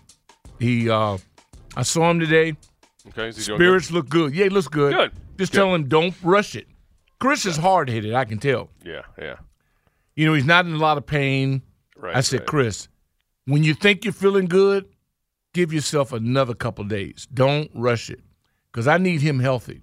[0.60, 1.18] He, uh,
[1.76, 2.56] I saw him today.
[3.10, 4.36] Okay, is he doing Spirits look good.
[4.36, 4.93] Yeah, he looks good.
[4.93, 5.12] Good.
[5.38, 5.58] Just Good.
[5.60, 6.67] tell him don't rush it.
[7.20, 8.13] Chris is hard headed.
[8.13, 8.70] I can tell.
[8.84, 9.36] Yeah, yeah.
[10.15, 11.62] You know, he's not in a lot of pain.
[11.96, 12.48] Right, I said, right.
[12.48, 12.88] Chris,
[13.46, 14.86] when you think you're feeling good,
[15.54, 17.28] give yourself another couple days.
[17.34, 18.20] Don't rush it.
[18.72, 19.82] Because I need him healthy.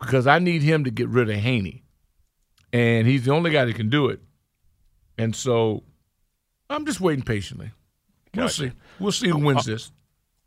[0.00, 1.82] Because I need him to get rid of Haney.
[2.72, 4.20] And he's the only guy that can do it.
[5.16, 5.84] And so
[6.68, 7.70] I'm just waiting patiently.
[8.34, 8.54] We'll Gotcha.
[8.54, 8.72] see.
[8.98, 9.92] We'll see who wins uh, this.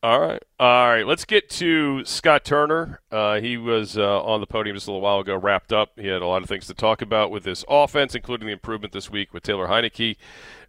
[0.04, 1.08] All right, all right.
[1.08, 3.02] Let's get to Scott Turner.
[3.12, 5.94] Uh, he was uh, on the podium just a little while ago, wrapped up.
[6.00, 8.94] He had a lot of things to talk about with this offense, including the improvement
[8.94, 10.18] this week with Taylor Heinicke.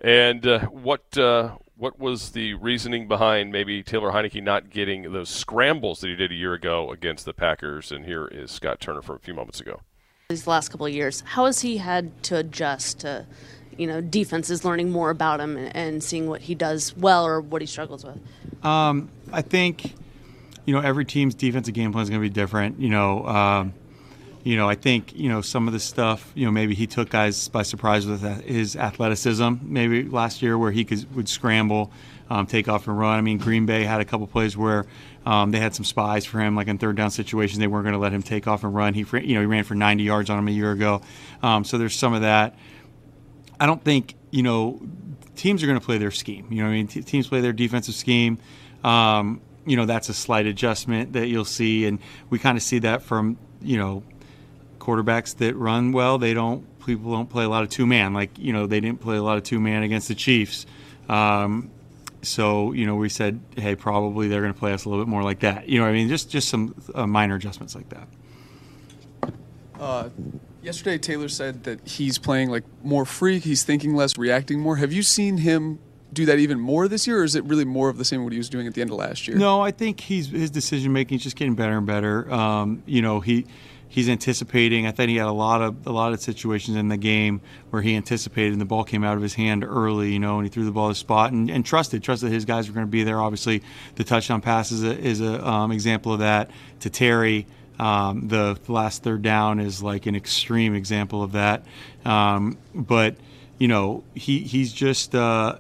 [0.01, 5.29] And uh, what uh, what was the reasoning behind maybe Taylor Heinicke not getting those
[5.29, 7.93] scrambles that he did a year ago against the Packers?
[7.93, 9.83] And here is Scott Turner from a few moments ago.
[10.31, 13.27] These last couple of years, how has he had to adjust to,
[13.79, 17.41] you know, defenses learning more about him and, and seeing what he does well or
[17.41, 18.19] what he struggles with?
[18.65, 19.95] Um, I think,
[20.65, 22.81] you know, every team's defensive game plan is going to be different.
[22.81, 23.75] You know, um,
[24.43, 26.33] you know, I think you know some of the stuff.
[26.35, 29.55] You know, maybe he took guys by surprise with his athleticism.
[29.63, 31.93] Maybe last year where he could would scramble,
[32.31, 33.19] um, take off and run.
[33.19, 34.87] I mean, Green Bay had a couple plays where
[35.27, 37.93] um, they had some spies for him, like in third down situations, they weren't going
[37.93, 38.95] to let him take off and run.
[38.95, 41.03] He, you know, he ran for 90 yards on him a year ago.
[41.43, 42.55] Um, so there's some of that.
[43.61, 44.81] I don't think you know
[45.37, 46.49] teams are going to play their scheme.
[46.51, 48.39] You know, what I mean, T- teams play their defensive scheme.
[48.85, 51.99] Um, you know, that's a slight adjustment that you'll see, and
[52.31, 54.03] we kind of see that from you know
[54.79, 56.19] quarterbacks that run well.
[56.19, 58.13] They don't people don't play a lot of two man.
[58.15, 60.67] Like you know, they didn't play a lot of two man against the Chiefs.
[61.09, 61.71] Um,
[62.23, 65.11] so you know, we said, hey, probably they're going to play us a little bit
[65.11, 65.69] more like that.
[65.69, 68.09] You know, I mean, just just some uh, minor adjustments like that.
[69.79, 70.09] Uh,
[70.63, 73.39] yesterday, Taylor said that he's playing like more free.
[73.39, 74.77] He's thinking less, reacting more.
[74.77, 75.79] Have you seen him
[76.13, 78.33] do that even more this year, or is it really more of the same what
[78.33, 79.37] he was doing at the end of last year?
[79.37, 82.31] No, I think he's his decision making is just getting better and better.
[82.33, 83.47] Um, you know, he
[83.89, 84.87] he's anticipating.
[84.87, 87.41] I think he had a lot of a lot of situations in the game
[87.71, 90.13] where he anticipated and the ball came out of his hand early.
[90.13, 92.45] You know, and he threw the ball to the spot and, and trusted trusted his
[92.45, 93.21] guys were going to be there.
[93.21, 93.63] Obviously,
[93.97, 97.47] the touchdown pass is a, is a um, example of that to Terry.
[97.79, 101.65] Um, the last third down is like an extreme example of that.
[102.05, 103.17] Um, but
[103.59, 105.15] you know, he he's just.
[105.15, 105.59] Uh,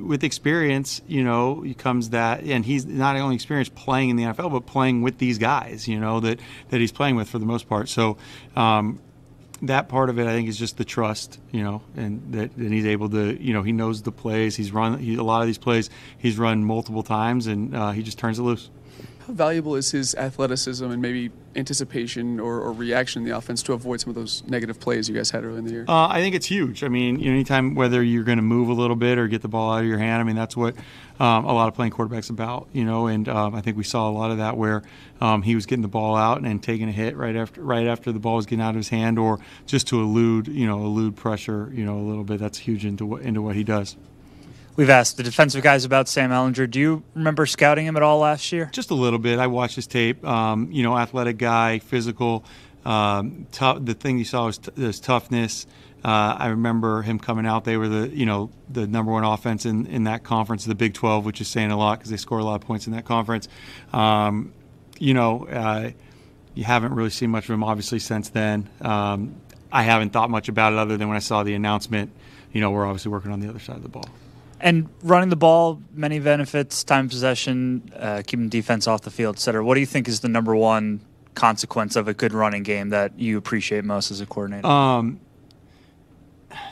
[0.00, 4.50] with experience, you know, comes that, and he's not only experienced playing in the NFL,
[4.50, 7.68] but playing with these guys, you know, that that he's playing with for the most
[7.68, 7.90] part.
[7.90, 8.16] So
[8.56, 8.98] um,
[9.62, 12.72] that part of it, I think, is just the trust, you know, and that, that
[12.72, 14.56] he's able to, you know, he knows the plays.
[14.56, 15.90] He's run he, a lot of these plays.
[16.18, 18.70] He's run multiple times, and uh, he just turns it loose.
[19.26, 23.72] How valuable is his athleticism and maybe anticipation or, or reaction in the offense to
[23.72, 25.84] avoid some of those negative plays you guys had early in the year?
[25.88, 26.84] Uh, I think it's huge.
[26.84, 29.40] I mean, you know, anytime whether you're going to move a little bit or get
[29.40, 30.76] the ball out of your hand, I mean, that's what
[31.18, 32.68] um, a lot of playing quarterbacks about.
[32.74, 34.82] You know, and um, I think we saw a lot of that where
[35.22, 38.12] um, he was getting the ball out and taking a hit right after right after
[38.12, 41.16] the ball was getting out of his hand, or just to elude, you know, elude
[41.16, 42.40] pressure, you know, a little bit.
[42.40, 43.96] That's huge into into what he does.
[44.76, 46.68] We've asked the defensive guys about Sam Ehlinger.
[46.68, 48.70] Do you remember scouting him at all last year?
[48.72, 49.38] Just a little bit.
[49.38, 50.24] I watched his tape.
[50.26, 52.44] Um, you know, athletic guy, physical.
[52.84, 53.84] Um, tough.
[53.84, 55.66] The thing you saw was t- his toughness.
[56.04, 57.64] Uh, I remember him coming out.
[57.64, 60.92] They were the you know the number one offense in, in that conference, the Big
[60.92, 63.04] 12, which is saying a lot because they score a lot of points in that
[63.04, 63.48] conference.
[63.92, 64.52] Um,
[64.98, 65.90] you know, uh,
[66.54, 68.68] you haven't really seen much of him obviously since then.
[68.80, 69.36] Um,
[69.70, 72.10] I haven't thought much about it other than when I saw the announcement.
[72.52, 74.08] You know, we're obviously working on the other side of the ball.
[74.64, 79.40] And running the ball, many benefits, time possession, uh, keeping defense off the field, et
[79.40, 79.62] cetera.
[79.62, 81.00] What do you think is the number one
[81.34, 84.66] consequence of a good running game that you appreciate most as a coordinator?
[84.66, 85.20] Um,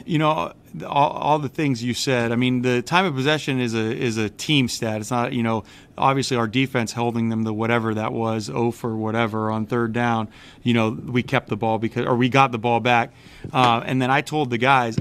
[0.06, 0.54] you know,
[0.86, 2.32] all, all the things you said.
[2.32, 5.02] I mean, the time of possession is a is a team stat.
[5.02, 5.64] It's not, you know,
[5.98, 10.28] obviously our defense holding them to whatever that was, oh for whatever on third down.
[10.62, 13.12] You know, we kept the ball because, or we got the ball back.
[13.52, 14.96] Uh, and then I told the guys,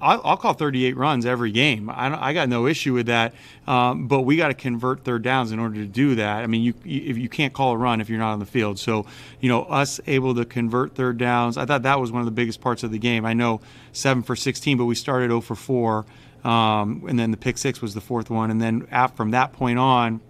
[0.00, 1.90] I'll, call 38 runs every game.
[1.92, 3.34] I, got no issue with that.
[3.66, 6.42] Um, but we got to convert third downs in order to do that.
[6.42, 8.78] I mean, you, you you can't call a run if you're not on the field.
[8.78, 9.06] So,
[9.40, 12.32] you know, us able to convert third downs, I thought that was one of the
[12.32, 13.26] biggest parts of the game.
[13.26, 13.60] I know
[13.92, 16.06] seven for 16, but we started 0 for 4.
[16.44, 18.50] Um, and then the pick six was the fourth one.
[18.50, 20.20] And then from that point on,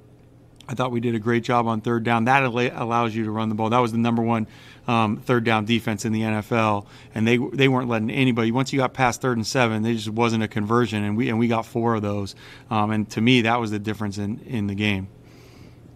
[0.69, 2.25] I thought we did a great job on third down.
[2.25, 3.71] That allows you to run the ball.
[3.71, 4.47] That was the number one
[4.87, 8.53] um, third down defense in the NFL, and they they weren't letting anybody.
[8.53, 11.39] Once you got past third and seven, there just wasn't a conversion, and we and
[11.39, 12.35] we got four of those.
[12.71, 15.09] Um, and to me, that was the difference in in the game.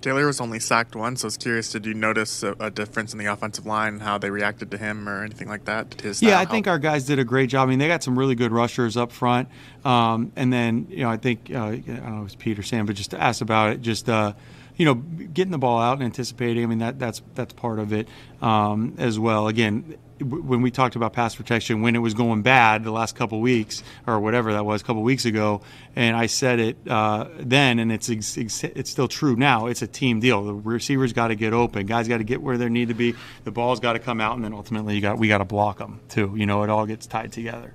[0.01, 1.20] Taylor was only sacked once.
[1.20, 4.18] So I was curious, did you notice a, a, difference in the offensive line, how
[4.18, 6.03] they reacted to him or anything like that?
[6.20, 6.51] Yeah, I help?
[6.51, 7.68] think our guys did a great job.
[7.68, 9.49] I mean, they got some really good rushers up front.
[9.84, 12.62] Um, and then, you know, I think, uh, I don't know if it was Peter
[12.62, 14.32] Sam, but just to ask about it, just, uh,
[14.81, 16.62] you know, getting the ball out and anticipating.
[16.62, 18.09] I mean, that that's that's part of it
[18.41, 19.47] um, as well.
[19.47, 23.43] Again, when we talked about pass protection, when it was going bad the last couple
[23.43, 25.61] weeks or whatever that was, a couple weeks ago,
[25.95, 29.66] and I said it uh, then, and it's it's still true now.
[29.66, 30.45] It's a team deal.
[30.45, 33.14] The receivers got to get open, guys got to get where they need to be.
[33.45, 35.76] The ball's got to come out, and then ultimately you got we got to block
[35.76, 36.33] them too.
[36.39, 37.74] You know, it all gets tied together.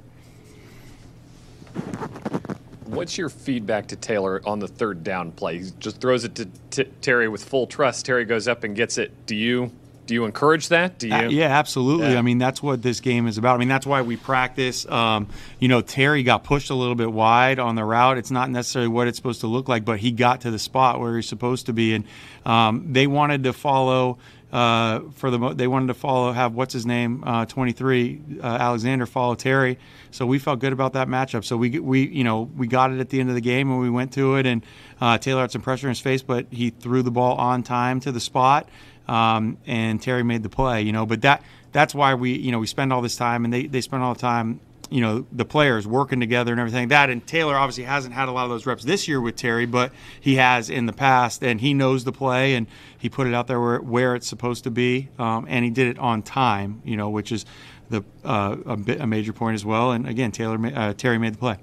[2.96, 5.60] What's your feedback to Taylor on the third down play?
[5.60, 8.06] He just throws it to t- Terry with full trust.
[8.06, 9.26] Terry goes up and gets it.
[9.26, 9.72] Do you
[10.06, 11.00] do you encourage that?
[11.00, 11.14] Do you?
[11.14, 12.12] Uh, yeah, absolutely.
[12.12, 12.20] Yeah.
[12.20, 13.56] I mean, that's what this game is about.
[13.56, 14.86] I mean, that's why we practice.
[14.88, 15.28] Um,
[15.60, 18.18] you know, Terry got pushed a little bit wide on the route.
[18.18, 21.00] It's not necessarily what it's supposed to look like, but he got to the spot
[21.00, 22.06] where he's supposed to be, and
[22.46, 24.20] um, they wanted to follow.
[24.56, 29.06] Uh, for the they wanted to follow have what's his name uh, 23 uh, Alexander
[29.06, 29.78] follow Terry.
[30.12, 31.44] So we felt good about that matchup.
[31.44, 33.82] So we we you know we got it at the end of the game and
[33.82, 34.66] we went to it and
[35.02, 38.00] uh, Taylor had some pressure in his face but he threw the ball on time
[38.00, 38.70] to the spot
[39.10, 41.06] um, and Terry made the play you know.
[41.06, 41.44] But that
[41.74, 44.14] that's why we you know we spend all this time and they, they spend all
[44.14, 48.14] the time you know the players working together and everything that and Taylor obviously hasn't
[48.14, 50.94] had a lot of those reps this year with Terry but he has in the
[50.94, 52.68] past and he knows the play and
[52.98, 55.88] he put it out there where, where it's supposed to be um, and he did
[55.88, 57.46] it on time you know which is
[57.90, 61.34] the uh, a, bit, a major point as well and again Taylor uh, Terry made
[61.34, 61.58] the play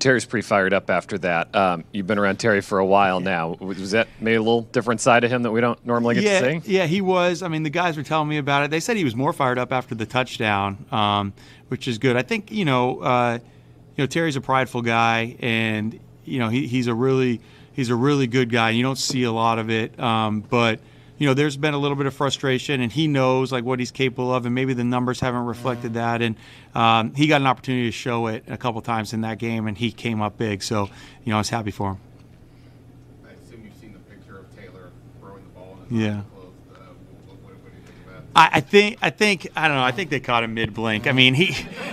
[0.00, 1.54] Terry's pretty fired up after that.
[1.54, 3.56] Um, you've been around Terry for a while now.
[3.60, 6.40] Was that maybe a little different side of him that we don't normally get yeah,
[6.40, 6.72] to see?
[6.72, 7.42] Yeah, he was.
[7.42, 8.70] I mean, the guys were telling me about it.
[8.70, 11.34] They said he was more fired up after the touchdown, um,
[11.70, 12.16] which is good.
[12.16, 13.38] I think you know, uh,
[13.96, 17.40] you know, Terry's a prideful guy, and you know, he, he's a really
[17.72, 18.70] he's a really good guy.
[18.70, 20.80] You don't see a lot of it, um, but
[21.16, 23.92] you know, there's been a little bit of frustration, and he knows like what he's
[23.92, 26.22] capable of, and maybe the numbers haven't reflected that.
[26.22, 26.34] And
[26.74, 29.78] um, he got an opportunity to show it a couple times in that game, and
[29.78, 30.62] he came up big.
[30.62, 30.88] So,
[31.24, 31.98] you know, I was happy for him.
[33.24, 34.90] I assume you've seen the picture of Taylor
[35.20, 35.78] throwing the ball.
[35.88, 36.22] yeah.
[38.40, 39.82] I, I think I think I don't know.
[39.82, 41.06] I think they caught him mid blink.
[41.06, 41.46] I mean, he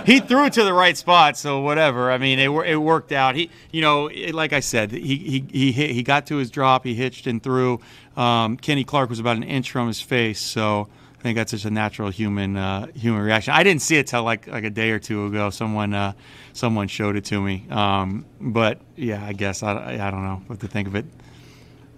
[0.06, 2.10] he threw it to the right spot, so whatever.
[2.10, 3.36] I mean, it it worked out.
[3.36, 6.50] He you know, it, like I said, he he he hit, he got to his
[6.50, 7.80] drop, he hitched and threw.
[8.16, 10.88] Um, Kenny Clark was about an inch from his face, so
[11.18, 13.52] I think that's just a natural human uh, human reaction.
[13.52, 15.50] I didn't see it till like like a day or two ago.
[15.50, 16.12] Someone uh,
[16.52, 17.66] someone showed it to me.
[17.70, 21.06] Um, but yeah, I guess I, I don't know what to think of it.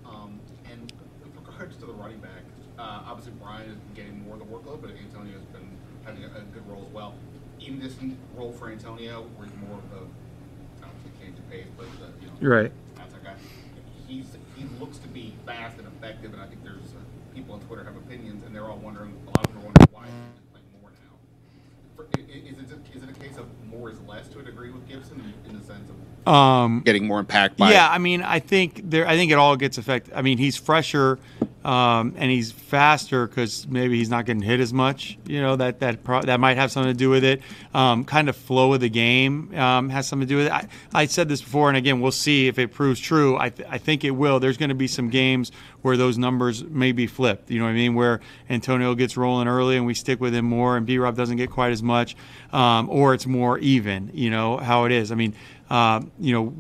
[0.07, 0.41] Um,
[0.71, 0.91] and
[1.23, 2.43] with regards to the running back,
[2.79, 5.69] uh, obviously Brian has been getting more of the workload, but Antonio has been
[6.05, 7.15] having a, a good role as well.
[7.61, 7.97] Even this
[8.35, 10.07] role for Antonio, where he's more of the
[10.83, 11.67] obviously change of pace,
[12.41, 12.73] but the, you know, right.
[13.25, 13.35] guy.
[14.07, 17.61] He's he looks to be fast and effective, and I think there's uh, people on
[17.61, 19.17] Twitter have opinions, and they're all wondering.
[19.27, 21.17] A lot of them are wondering why he's playing more now.
[21.97, 24.87] For, is, it is it a case of more is less to a degree with
[24.89, 28.83] Gibson in the sense of um, getting more impact by yeah i mean i think
[28.91, 31.19] there i think it all gets affected i mean he's fresher
[31.65, 35.81] um, and he's faster because maybe he's not getting hit as much you know that
[35.81, 37.43] that pro- that might have something to do with it.
[37.75, 40.53] Um, kind of flow of the game um, has something to do with it.
[40.53, 43.37] I, I said this before and again we'll see if it proves true.
[43.39, 44.41] I, th- I think it will.
[44.41, 45.53] There's going to be some games
[45.83, 47.51] where those numbers may be flipped.
[47.51, 47.95] You know what i mean?
[47.95, 51.51] Where antonio gets rolling early and we stick with him more and b-rob doesn't get
[51.51, 52.17] quite as much
[52.53, 55.13] um, or it's more even you know how it is.
[55.13, 55.35] I mean
[55.71, 56.55] uh, you know,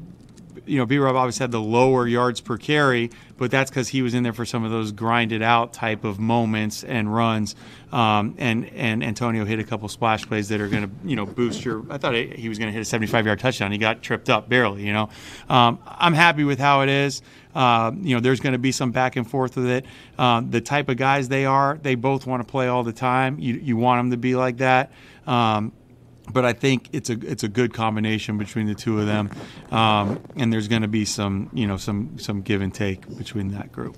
[0.66, 4.03] you know, B Rob obviously had the lower yards per carry, but that's because he
[4.03, 7.55] was in there for some of those grinded out type of moments and runs.
[7.92, 11.26] Um, and and Antonio hit a couple splash plays that are going to you know
[11.26, 11.84] boost your.
[11.90, 13.72] I thought he was going to hit a 75 yard touchdown.
[13.72, 14.86] He got tripped up barely.
[14.86, 15.11] You know,
[15.48, 17.22] um, I'm happy with how it is.
[17.55, 19.84] Uh, you know, there's going to be some back and forth with it.
[20.18, 23.38] Um, the type of guys they are, they both want to play all the time.
[23.38, 24.92] You you want them to be like that.
[25.26, 25.72] Um,
[26.33, 29.31] but I think it's a it's a good combination between the two of them,
[29.70, 33.49] um, and there's going to be some you know some some give and take between
[33.53, 33.97] that group.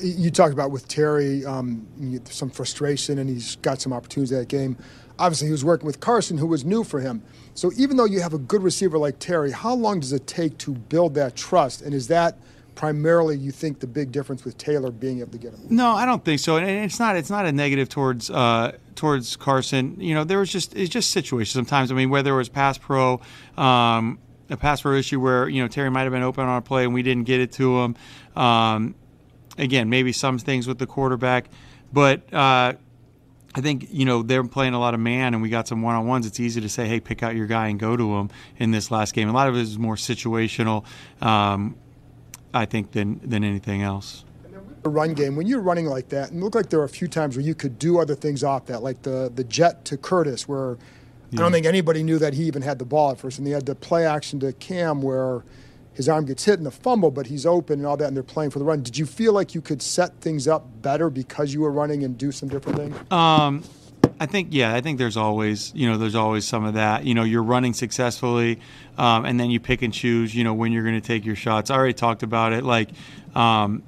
[0.00, 1.86] You talked about with Terry um,
[2.28, 4.76] some frustration, and he's got some opportunities that game.
[5.18, 7.22] Obviously, he was working with Carson, who was new for him.
[7.54, 10.58] So even though you have a good receiver like Terry, how long does it take
[10.58, 11.82] to build that trust?
[11.82, 12.36] And is that
[12.74, 15.60] primarily you think the big difference with Taylor being able to get him?
[15.70, 16.56] No, I don't think so.
[16.56, 20.00] And it's not it's not a negative towards uh, towards Carson.
[20.00, 21.90] You know, there was just it's just situations sometimes.
[21.90, 23.20] I mean, whether it was pass pro.
[23.56, 24.18] Um,
[24.50, 26.84] a pass pro issue where you know Terry might have been open on a play
[26.84, 27.96] and we didn't get it to him.
[28.36, 28.94] Um,
[29.58, 31.48] again, maybe some things with the quarterback,
[31.92, 32.74] but uh,
[33.54, 35.94] I think you know they're playing a lot of man, and we got some one
[35.94, 36.26] on ones.
[36.26, 38.90] It's easy to say, "Hey, pick out your guy and go to him." In this
[38.90, 40.84] last game, a lot of it is more situational.
[41.22, 41.76] Um,
[42.54, 44.24] I think than than anything else.
[44.82, 46.90] The run game, when you're running like that, and it looked like there were a
[46.90, 49.96] few times where you could do other things off that, like the the jet to
[49.96, 50.78] Curtis, where
[51.30, 51.40] yeah.
[51.40, 53.50] I don't think anybody knew that he even had the ball at first, and they
[53.50, 55.42] had the play action to Cam where
[55.94, 58.22] his arm gets hit in the fumble, but he's open and all that, and they're
[58.22, 58.82] playing for the run.
[58.82, 62.18] Did you feel like you could set things up better because you were running and
[62.18, 63.12] do some different things?
[63.12, 63.62] Um,
[64.20, 67.04] I think yeah, I think there's always you know there's always some of that.
[67.04, 68.60] You know, you're running successfully,
[68.96, 70.34] um, and then you pick and choose.
[70.34, 71.70] You know when you're going to take your shots.
[71.70, 72.64] I already talked about it.
[72.64, 72.90] Like
[73.34, 73.82] um,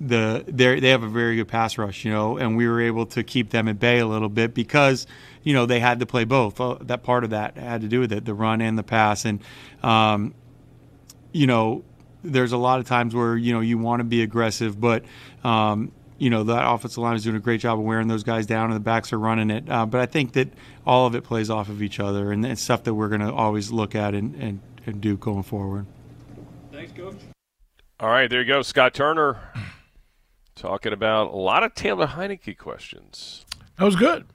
[0.00, 2.04] the they they have a very good pass rush.
[2.04, 5.06] You know, and we were able to keep them at bay a little bit because
[5.42, 6.60] you know they had to play both.
[6.60, 9.24] Uh, that part of that had to do with it, the run and the pass,
[9.24, 9.40] and
[9.82, 10.34] um,
[11.32, 11.84] you know
[12.22, 15.04] there's a lot of times where you know you want to be aggressive, but
[15.44, 18.46] um, you know that offensive line is doing a great job of wearing those guys
[18.46, 19.68] down, and the backs are running it.
[19.68, 20.52] Uh, but I think that
[20.86, 23.32] all of it plays off of each other, and it's stuff that we're going to
[23.32, 25.86] always look at and, and, and do going forward.
[26.70, 27.16] Thanks, coach.
[27.98, 29.38] All right, there you go, Scott Turner,
[30.54, 33.46] talking about a lot of Taylor Heinicke questions.
[33.78, 34.26] That was good.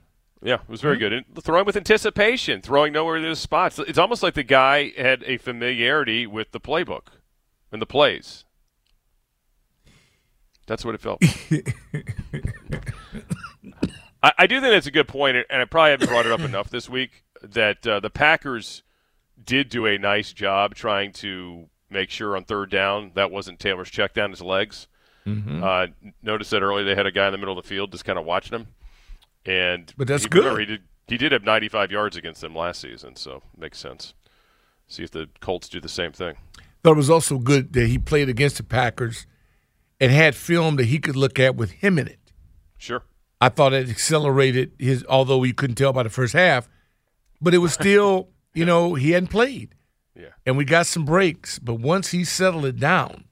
[0.42, 1.32] Yeah, it was very mm-hmm.
[1.34, 1.44] good.
[1.44, 3.78] throwing with anticipation, throwing nowhere near the spots.
[3.78, 7.08] It's almost like the guy had a familiarity with the playbook
[7.72, 8.44] and the plays.
[10.66, 11.22] That's what it felt.
[14.22, 16.40] I, I, do think that's a good point, and I probably haven't brought it up
[16.40, 18.82] enough this week that uh, the Packers
[19.42, 23.90] did do a nice job trying to make sure on third down that wasn't Taylor's
[23.90, 24.88] check down his legs.
[25.26, 25.62] Mm-hmm.
[25.62, 25.86] Uh,
[26.22, 28.18] notice that earlier they had a guy in the middle of the field just kind
[28.18, 28.68] of watching him,
[29.44, 30.58] and but that's he, good.
[30.58, 34.14] He did, he did have 95 yards against them last season, so makes sense.
[34.88, 36.36] See if the Colts do the same thing.
[36.82, 39.26] Thought it was also good that he played against the Packers
[40.00, 42.18] and had film that he could look at with him in it.
[42.78, 43.02] Sure.
[43.40, 46.68] I thought it accelerated his, although you couldn't tell by the first half,
[47.40, 49.74] but it was still, you know, he hadn't played.
[50.14, 50.28] Yeah.
[50.46, 53.24] And we got some breaks, but once he settled it down,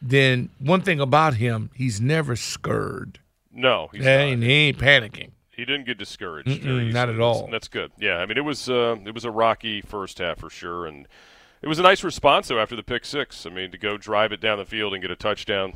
[0.00, 3.20] then one thing about him, he's never scared.
[3.52, 4.46] No, he's and not.
[4.46, 5.30] he ain't panicking.
[5.50, 6.64] He didn't get discouraged.
[6.64, 7.48] not at all.
[7.50, 7.92] That's good.
[7.98, 11.06] Yeah, I mean it was uh, it was a rocky first half for sure, and
[11.62, 13.46] it was a nice response though after the pick six.
[13.46, 15.74] I mean, to go drive it down the field and get a touchdown,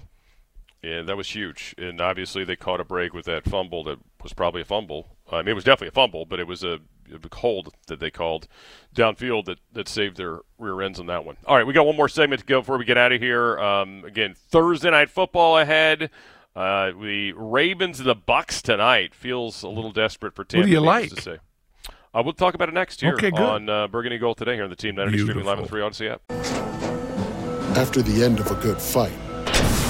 [0.83, 1.75] yeah, that was huge.
[1.79, 5.17] And obviously they caught a break with that fumble that was probably a fumble.
[5.31, 6.81] I mean, it was definitely a fumble, but it was a,
[7.13, 8.49] a hold that they called
[8.95, 11.37] downfield that that saved their rear ends on that one.
[11.47, 13.59] All right, we got one more segment to go before we get out of here.
[13.59, 16.11] Um, again, Thursday night football ahead.
[16.55, 20.63] Uh, the Ravens and the Bucs tonight feels a little desperate for Tampa.
[20.63, 21.15] What do you like?
[21.15, 21.39] To say.
[22.17, 24.71] Uh, we'll talk about it next year okay, on uh, Burgundy Gold today here on
[24.71, 26.23] the Team 90 streaming live on the Free Audacy app.
[27.77, 29.13] After the end of a good fight,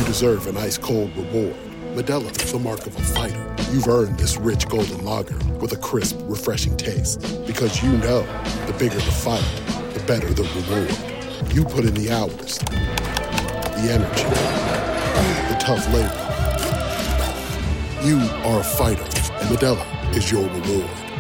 [0.01, 1.55] you deserve an ice cold reward.
[1.95, 3.55] Modelo is the mark of a fighter.
[3.71, 7.21] You've earned this rich golden lager with a crisp, refreshing taste.
[7.47, 8.23] Because you know
[8.67, 9.45] the bigger the fight,
[9.95, 11.55] the better the reward.
[11.55, 14.25] You put in the hours, the energy,
[15.49, 16.11] the tough labor.
[18.05, 18.19] You
[18.51, 21.06] are a fighter, and Modelo is your reward.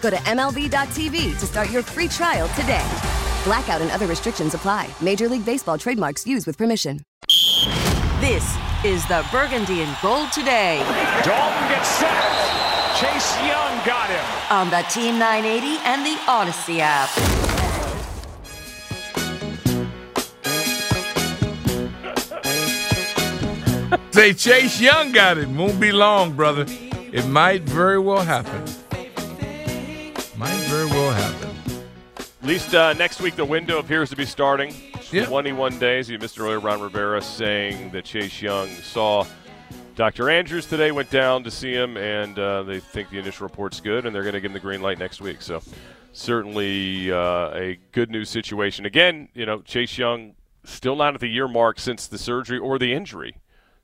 [0.00, 2.86] Go to MLB.tv to start your free trial today.
[3.44, 4.88] Blackout and other restrictions apply.
[5.00, 7.00] Major League Baseball trademarks used with permission.
[8.20, 10.78] This is the Burgundy and Gold today.
[11.24, 13.00] Dalton gets sacked.
[13.00, 14.24] Chase Young got him.
[14.50, 17.08] On the Team 980 and the Audacy app.
[24.12, 25.48] Say Chase Young got it.
[25.48, 26.66] Won't be long, brother.
[26.68, 28.64] It might very well happen.
[32.50, 34.74] Least uh, next week, the window appears to be starting.
[35.12, 35.24] Yeah.
[35.24, 36.10] 21 days.
[36.10, 39.24] You missed earlier, Ron Rivera saying that Chase Young saw
[39.94, 40.28] Dr.
[40.28, 44.04] Andrews today, went down to see him, and uh, they think the initial report's good,
[44.04, 45.42] and they're going to give him the green light next week.
[45.42, 45.62] So,
[46.12, 48.84] certainly uh, a good news situation.
[48.84, 50.34] Again, you know, Chase Young
[50.64, 53.36] still not at the year mark since the surgery or the injury.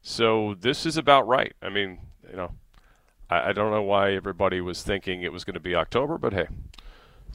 [0.03, 1.53] So, this is about right.
[1.63, 1.99] I mean,
[2.29, 2.51] you know,
[3.31, 6.33] I, I don't know why everybody was thinking it was going to be October, but
[6.33, 6.49] hey,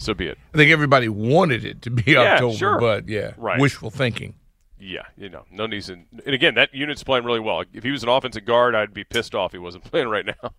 [0.02, 0.38] so be it.
[0.54, 2.80] I think everybody wanted it to be Yeah, October, sure.
[2.80, 3.60] but yeah, Right.
[3.60, 4.36] wishful thinking.
[4.80, 6.08] Yeah, you know, no reason.
[6.26, 7.64] And again, that unit's playing really well.
[7.72, 10.52] If he was an offensive guard, I'd be pissed off he wasn't playing right now.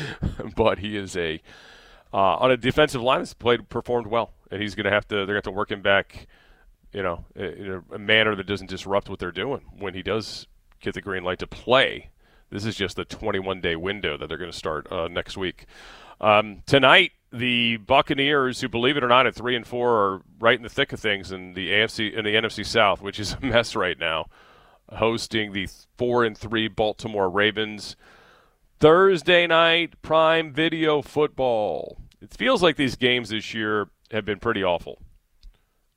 [0.56, 1.40] but he is a
[2.12, 5.14] uh, on a defensive line has played performed well, and he's going to have to.
[5.16, 6.26] They're going to have to work him back,
[6.92, 10.46] you know, in a, a manner that doesn't disrupt what they're doing when he does
[10.80, 12.08] get the green light to play.
[12.48, 15.66] This is just the 21 day window that they're going to start uh, next week.
[16.20, 20.56] Um, tonight, the Buccaneers, who believe it or not, at three and four, are right
[20.56, 23.40] in the thick of things in the AFC in the NFC South, which is a
[23.46, 24.26] mess right now,
[24.92, 27.96] hosting the four and three Baltimore Ravens.
[28.78, 31.98] Thursday night prime video football.
[32.20, 35.00] It feels like these games this year have been pretty awful,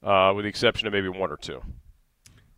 [0.04, 1.62] uh, with the exception of maybe one or two.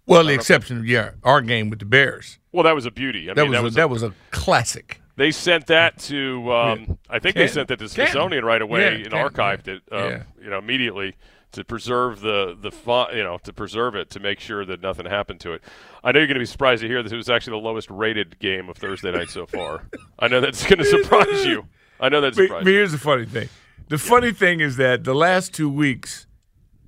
[0.06, 2.40] Well, the exception of yeah, our game with the Bears.
[2.52, 3.30] Well, that was a beauty.
[3.30, 5.01] I that, mean, was that a, was that was a classic.
[5.18, 7.90] They sent that to, um, I think they sent that to.
[7.90, 10.24] Smithsonian right away Yeah, and archived it, um, Yeah.
[10.42, 11.16] you know, immediately
[11.52, 12.72] to preserve the the
[13.14, 15.62] you know to preserve it to make sure that nothing happened to it.
[16.04, 17.90] I know you're going to be surprised to hear that it was actually the lowest
[17.90, 19.84] rated game of Thursday night so far.
[20.18, 21.68] I know that's going to surprise you.
[22.00, 23.50] I know that's But, but here's the funny thing.
[23.90, 26.26] The funny thing is that the last two weeks,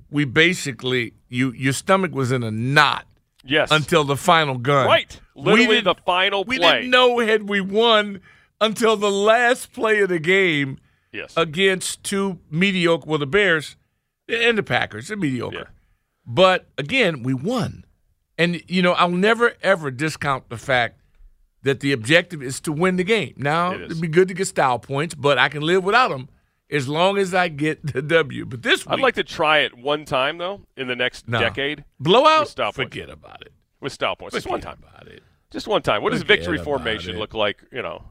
[0.10, 3.06] we basically you your stomach was in a knot.
[3.44, 3.72] Yes.
[3.72, 4.88] Until the final gun.
[4.88, 5.20] Right.
[5.36, 8.22] Literally the final We didn't know had we won
[8.62, 10.80] until the last play of the game.
[11.12, 11.34] Yes.
[11.38, 13.76] Against two mediocre, well, the Bears
[14.28, 15.70] and the Packers, they're mediocre.
[16.26, 17.86] But again, we won.
[18.38, 21.00] And, you know, I'll never, ever discount the fact
[21.62, 23.36] that the objective is to win the game.
[23.38, 26.30] Now, it'd be good to get style points, but I can live without them
[26.74, 28.46] as long as I get the W.
[28.46, 31.40] But this week, I'd like to try it one time though in the next No.
[31.40, 31.86] decade.
[32.00, 32.50] Blowout?
[32.50, 32.72] Style.
[32.74, 33.54] Forget about it.
[33.80, 34.78] With style points, just one time.
[34.82, 35.22] about it.
[35.52, 36.02] Just one time.
[36.02, 37.20] What does victory formation it.
[37.20, 37.64] look like?
[37.72, 38.04] You know,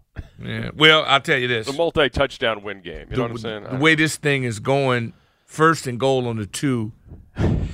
[0.43, 0.71] Yeah.
[0.75, 1.67] Well, I'll tell you this.
[1.67, 3.09] the multi-touchdown win game.
[3.11, 3.65] You know what I'm saying?
[3.65, 5.13] the way this thing is going,
[5.47, 6.93] first and goal on the two.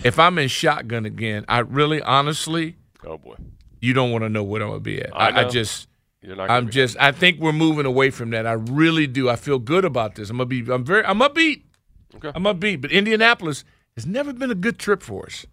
[0.04, 3.34] If I'm in shotgun again, I really, honestly, oh boy,
[3.80, 5.14] you don't want to know what I'm gonna be at.
[5.14, 5.87] I I, I just,
[6.20, 8.46] You're not I'm just, I think we're moving away from that.
[8.46, 9.28] I really do.
[9.28, 10.30] I feel good about this.
[10.30, 11.62] I'm gonna be, I'm very, I'm upbeat.
[12.16, 12.32] Okay.
[12.34, 12.80] I'm upbeat.
[12.80, 13.64] But Indianapolis
[13.94, 15.46] has never been a good trip for us.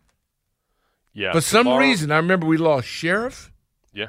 [1.13, 1.34] Yeah.
[1.34, 3.51] For some tomorrow- reason, I remember we lost Scherff.
[3.93, 4.07] Yeah.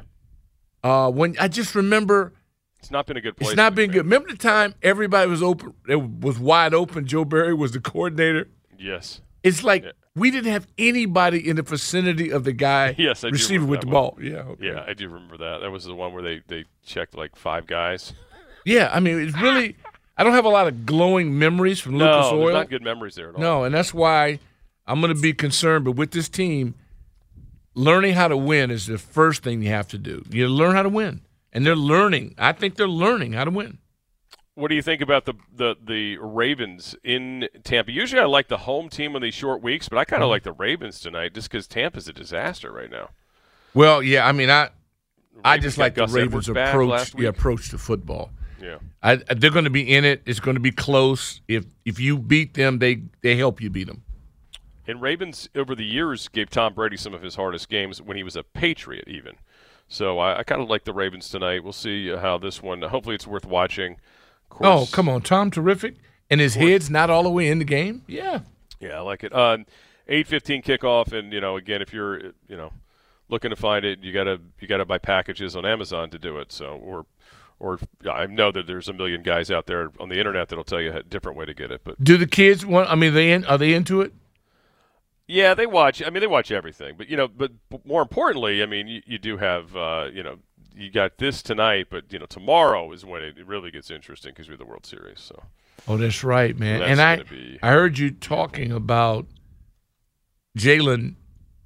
[0.82, 2.32] Uh, when I just remember
[2.78, 3.50] It's not been a good place.
[3.50, 4.04] It's not been good.
[4.04, 5.74] Remember the time everybody was open?
[5.88, 7.06] It was wide open.
[7.06, 8.48] Joe Barry was the coordinator.
[8.78, 9.20] Yes.
[9.42, 9.84] It's like
[10.16, 13.86] we didn't have anybody in the vicinity of the guy Yes, I receiver with the
[13.86, 13.92] one.
[13.92, 14.18] ball.
[14.20, 14.66] Yeah, okay.
[14.66, 15.58] Yeah, I do remember that.
[15.60, 18.12] That was the one where they they checked like five guys.
[18.64, 18.90] yeah.
[18.92, 19.76] I mean, it's really.
[20.18, 22.52] I don't have a lot of glowing memories from No, Lucas there's Oil.
[22.54, 23.40] not good memories there at all.
[23.40, 24.38] No, and that's why
[24.86, 25.84] I'm going to be concerned.
[25.84, 26.74] But with this team,
[27.74, 30.24] learning how to win is the first thing you have to do.
[30.30, 31.20] You learn how to win,
[31.52, 32.34] and they're learning.
[32.38, 33.76] I think they're learning how to win.
[34.56, 37.92] What do you think about the the the Ravens in Tampa?
[37.92, 40.30] Usually, I like the home team on these short weeks, but I kind of Mhm.
[40.30, 43.10] like the Ravens tonight just because Tampa's a disaster right now.
[43.74, 44.26] Well, yeah.
[44.26, 44.70] I mean, I
[45.44, 47.14] I just like the Ravens Edwards approach.
[47.18, 48.30] Yeah, approach to football.
[48.58, 48.78] Yeah.
[49.02, 50.22] I, they're going to be in it.
[50.24, 51.42] It's going to be close.
[51.46, 54.04] If if you beat them, they they help you beat them.
[54.88, 58.22] And Ravens over the years gave Tom Brady some of his hardest games when he
[58.22, 59.34] was a Patriot, even.
[59.86, 61.62] So I, I kind of like the Ravens tonight.
[61.62, 62.80] We'll see how this one.
[62.80, 63.96] Hopefully, it's worth watching.
[64.50, 65.96] Of Oh, come on, Tom, terrific,
[66.30, 68.02] and his head's not all the way in the game.
[68.06, 68.40] Yeah,
[68.80, 69.32] Yeah, I like it.
[69.32, 69.58] Uh,
[70.08, 72.72] Eight fifteen kickoff, and you know, again, if you're you know
[73.28, 76.52] looking to find it, you gotta you gotta buy packages on Amazon to do it.
[76.52, 77.06] So or
[77.58, 80.80] or I know that there's a million guys out there on the internet that'll tell
[80.80, 81.80] you a different way to get it.
[81.82, 82.88] But Do the kids want?
[82.88, 84.12] I mean, they in, are they into it?
[85.26, 86.00] yeah, they watch.
[86.04, 86.94] I mean, they watch everything.
[86.96, 90.22] But you know, but but more importantly, I mean, you, you do have uh, you
[90.22, 90.38] know
[90.76, 94.48] you got this tonight, but you know tomorrow is when it really gets interesting because
[94.48, 95.20] we're the World Series.
[95.20, 95.42] So
[95.88, 96.80] Oh, that's right, man.
[96.80, 99.26] That's and I be- I heard you talking about
[100.58, 101.14] Jalen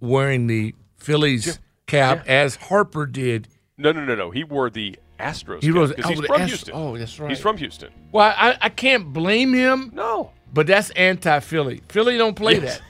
[0.01, 3.49] wearing the Phillies cap as Harper did.
[3.79, 4.31] No, no, no, no.
[4.31, 5.63] He wore the Astros.
[5.63, 6.75] He cap, was oh, he's from Astros- Houston.
[6.75, 7.31] Oh, that's right.
[7.31, 7.91] He's from Houston.
[8.13, 9.91] Well, I, I can't blame him.
[9.95, 11.83] No, but that's anti-Philly.
[11.89, 12.79] Philly don't play Yes.
[12.79, 12.83] that.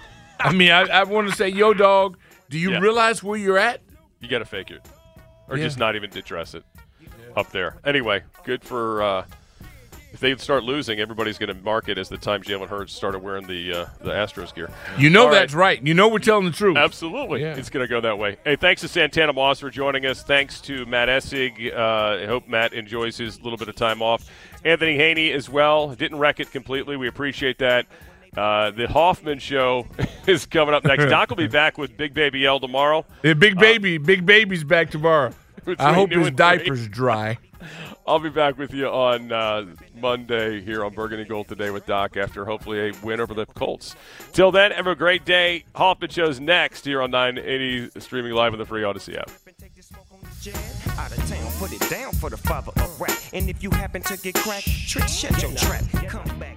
[0.47, 2.16] I mean, I, I want to say, yo, dog.
[2.49, 2.79] Do you Yeah.
[2.81, 3.81] realize where you're at?
[4.21, 4.81] You got to fake it,
[5.51, 5.64] or Yeah.
[5.64, 6.64] just not even address it
[7.36, 7.76] up there.
[7.84, 9.03] Anyway, good for.
[9.03, 9.24] Uh,
[10.12, 13.20] if they start losing, everybody's going to mark it as the time Jalen Hurts started
[13.20, 14.68] wearing the uh, the Astros gear.
[14.98, 15.80] You know All that's right.
[15.86, 16.76] You know we're telling the truth.
[16.76, 17.42] Absolutely.
[17.42, 17.55] Yeah.
[17.55, 18.36] It's going to go that way.
[18.44, 20.24] Hey, thanks to Santana Moss for joining us.
[20.24, 21.72] Thanks to Matt Essig.
[21.72, 24.28] Uh, I hope Matt enjoys his little bit of time off.
[24.64, 25.94] Anthony Haney as well.
[25.94, 26.96] Didn't wreck it completely.
[26.96, 27.86] We appreciate that.
[28.37, 29.87] Uh, the Hoffman Show
[30.26, 31.07] is coming up next.
[31.07, 33.05] Doc will be back with Big Baby L tomorrow.
[33.22, 35.33] The big baby, big baby's back tomorrow.
[35.78, 36.59] I hope new his and three.
[36.59, 37.39] diaper's dry.
[38.07, 42.16] I'll be back with you on uh, Monday here on Burgundy Gold today with Doc
[42.16, 43.95] after hopefully a win over the Colts.
[44.33, 45.64] Till then, have a great day.
[45.76, 49.31] Hoffman Show's next here on 980, streaming live on the free Audacy app.
[50.99, 53.16] Out of town, put it down for the father of rap.
[53.33, 55.85] And if you happen to get cracked, trick, shut your trap.
[56.09, 56.57] Come back.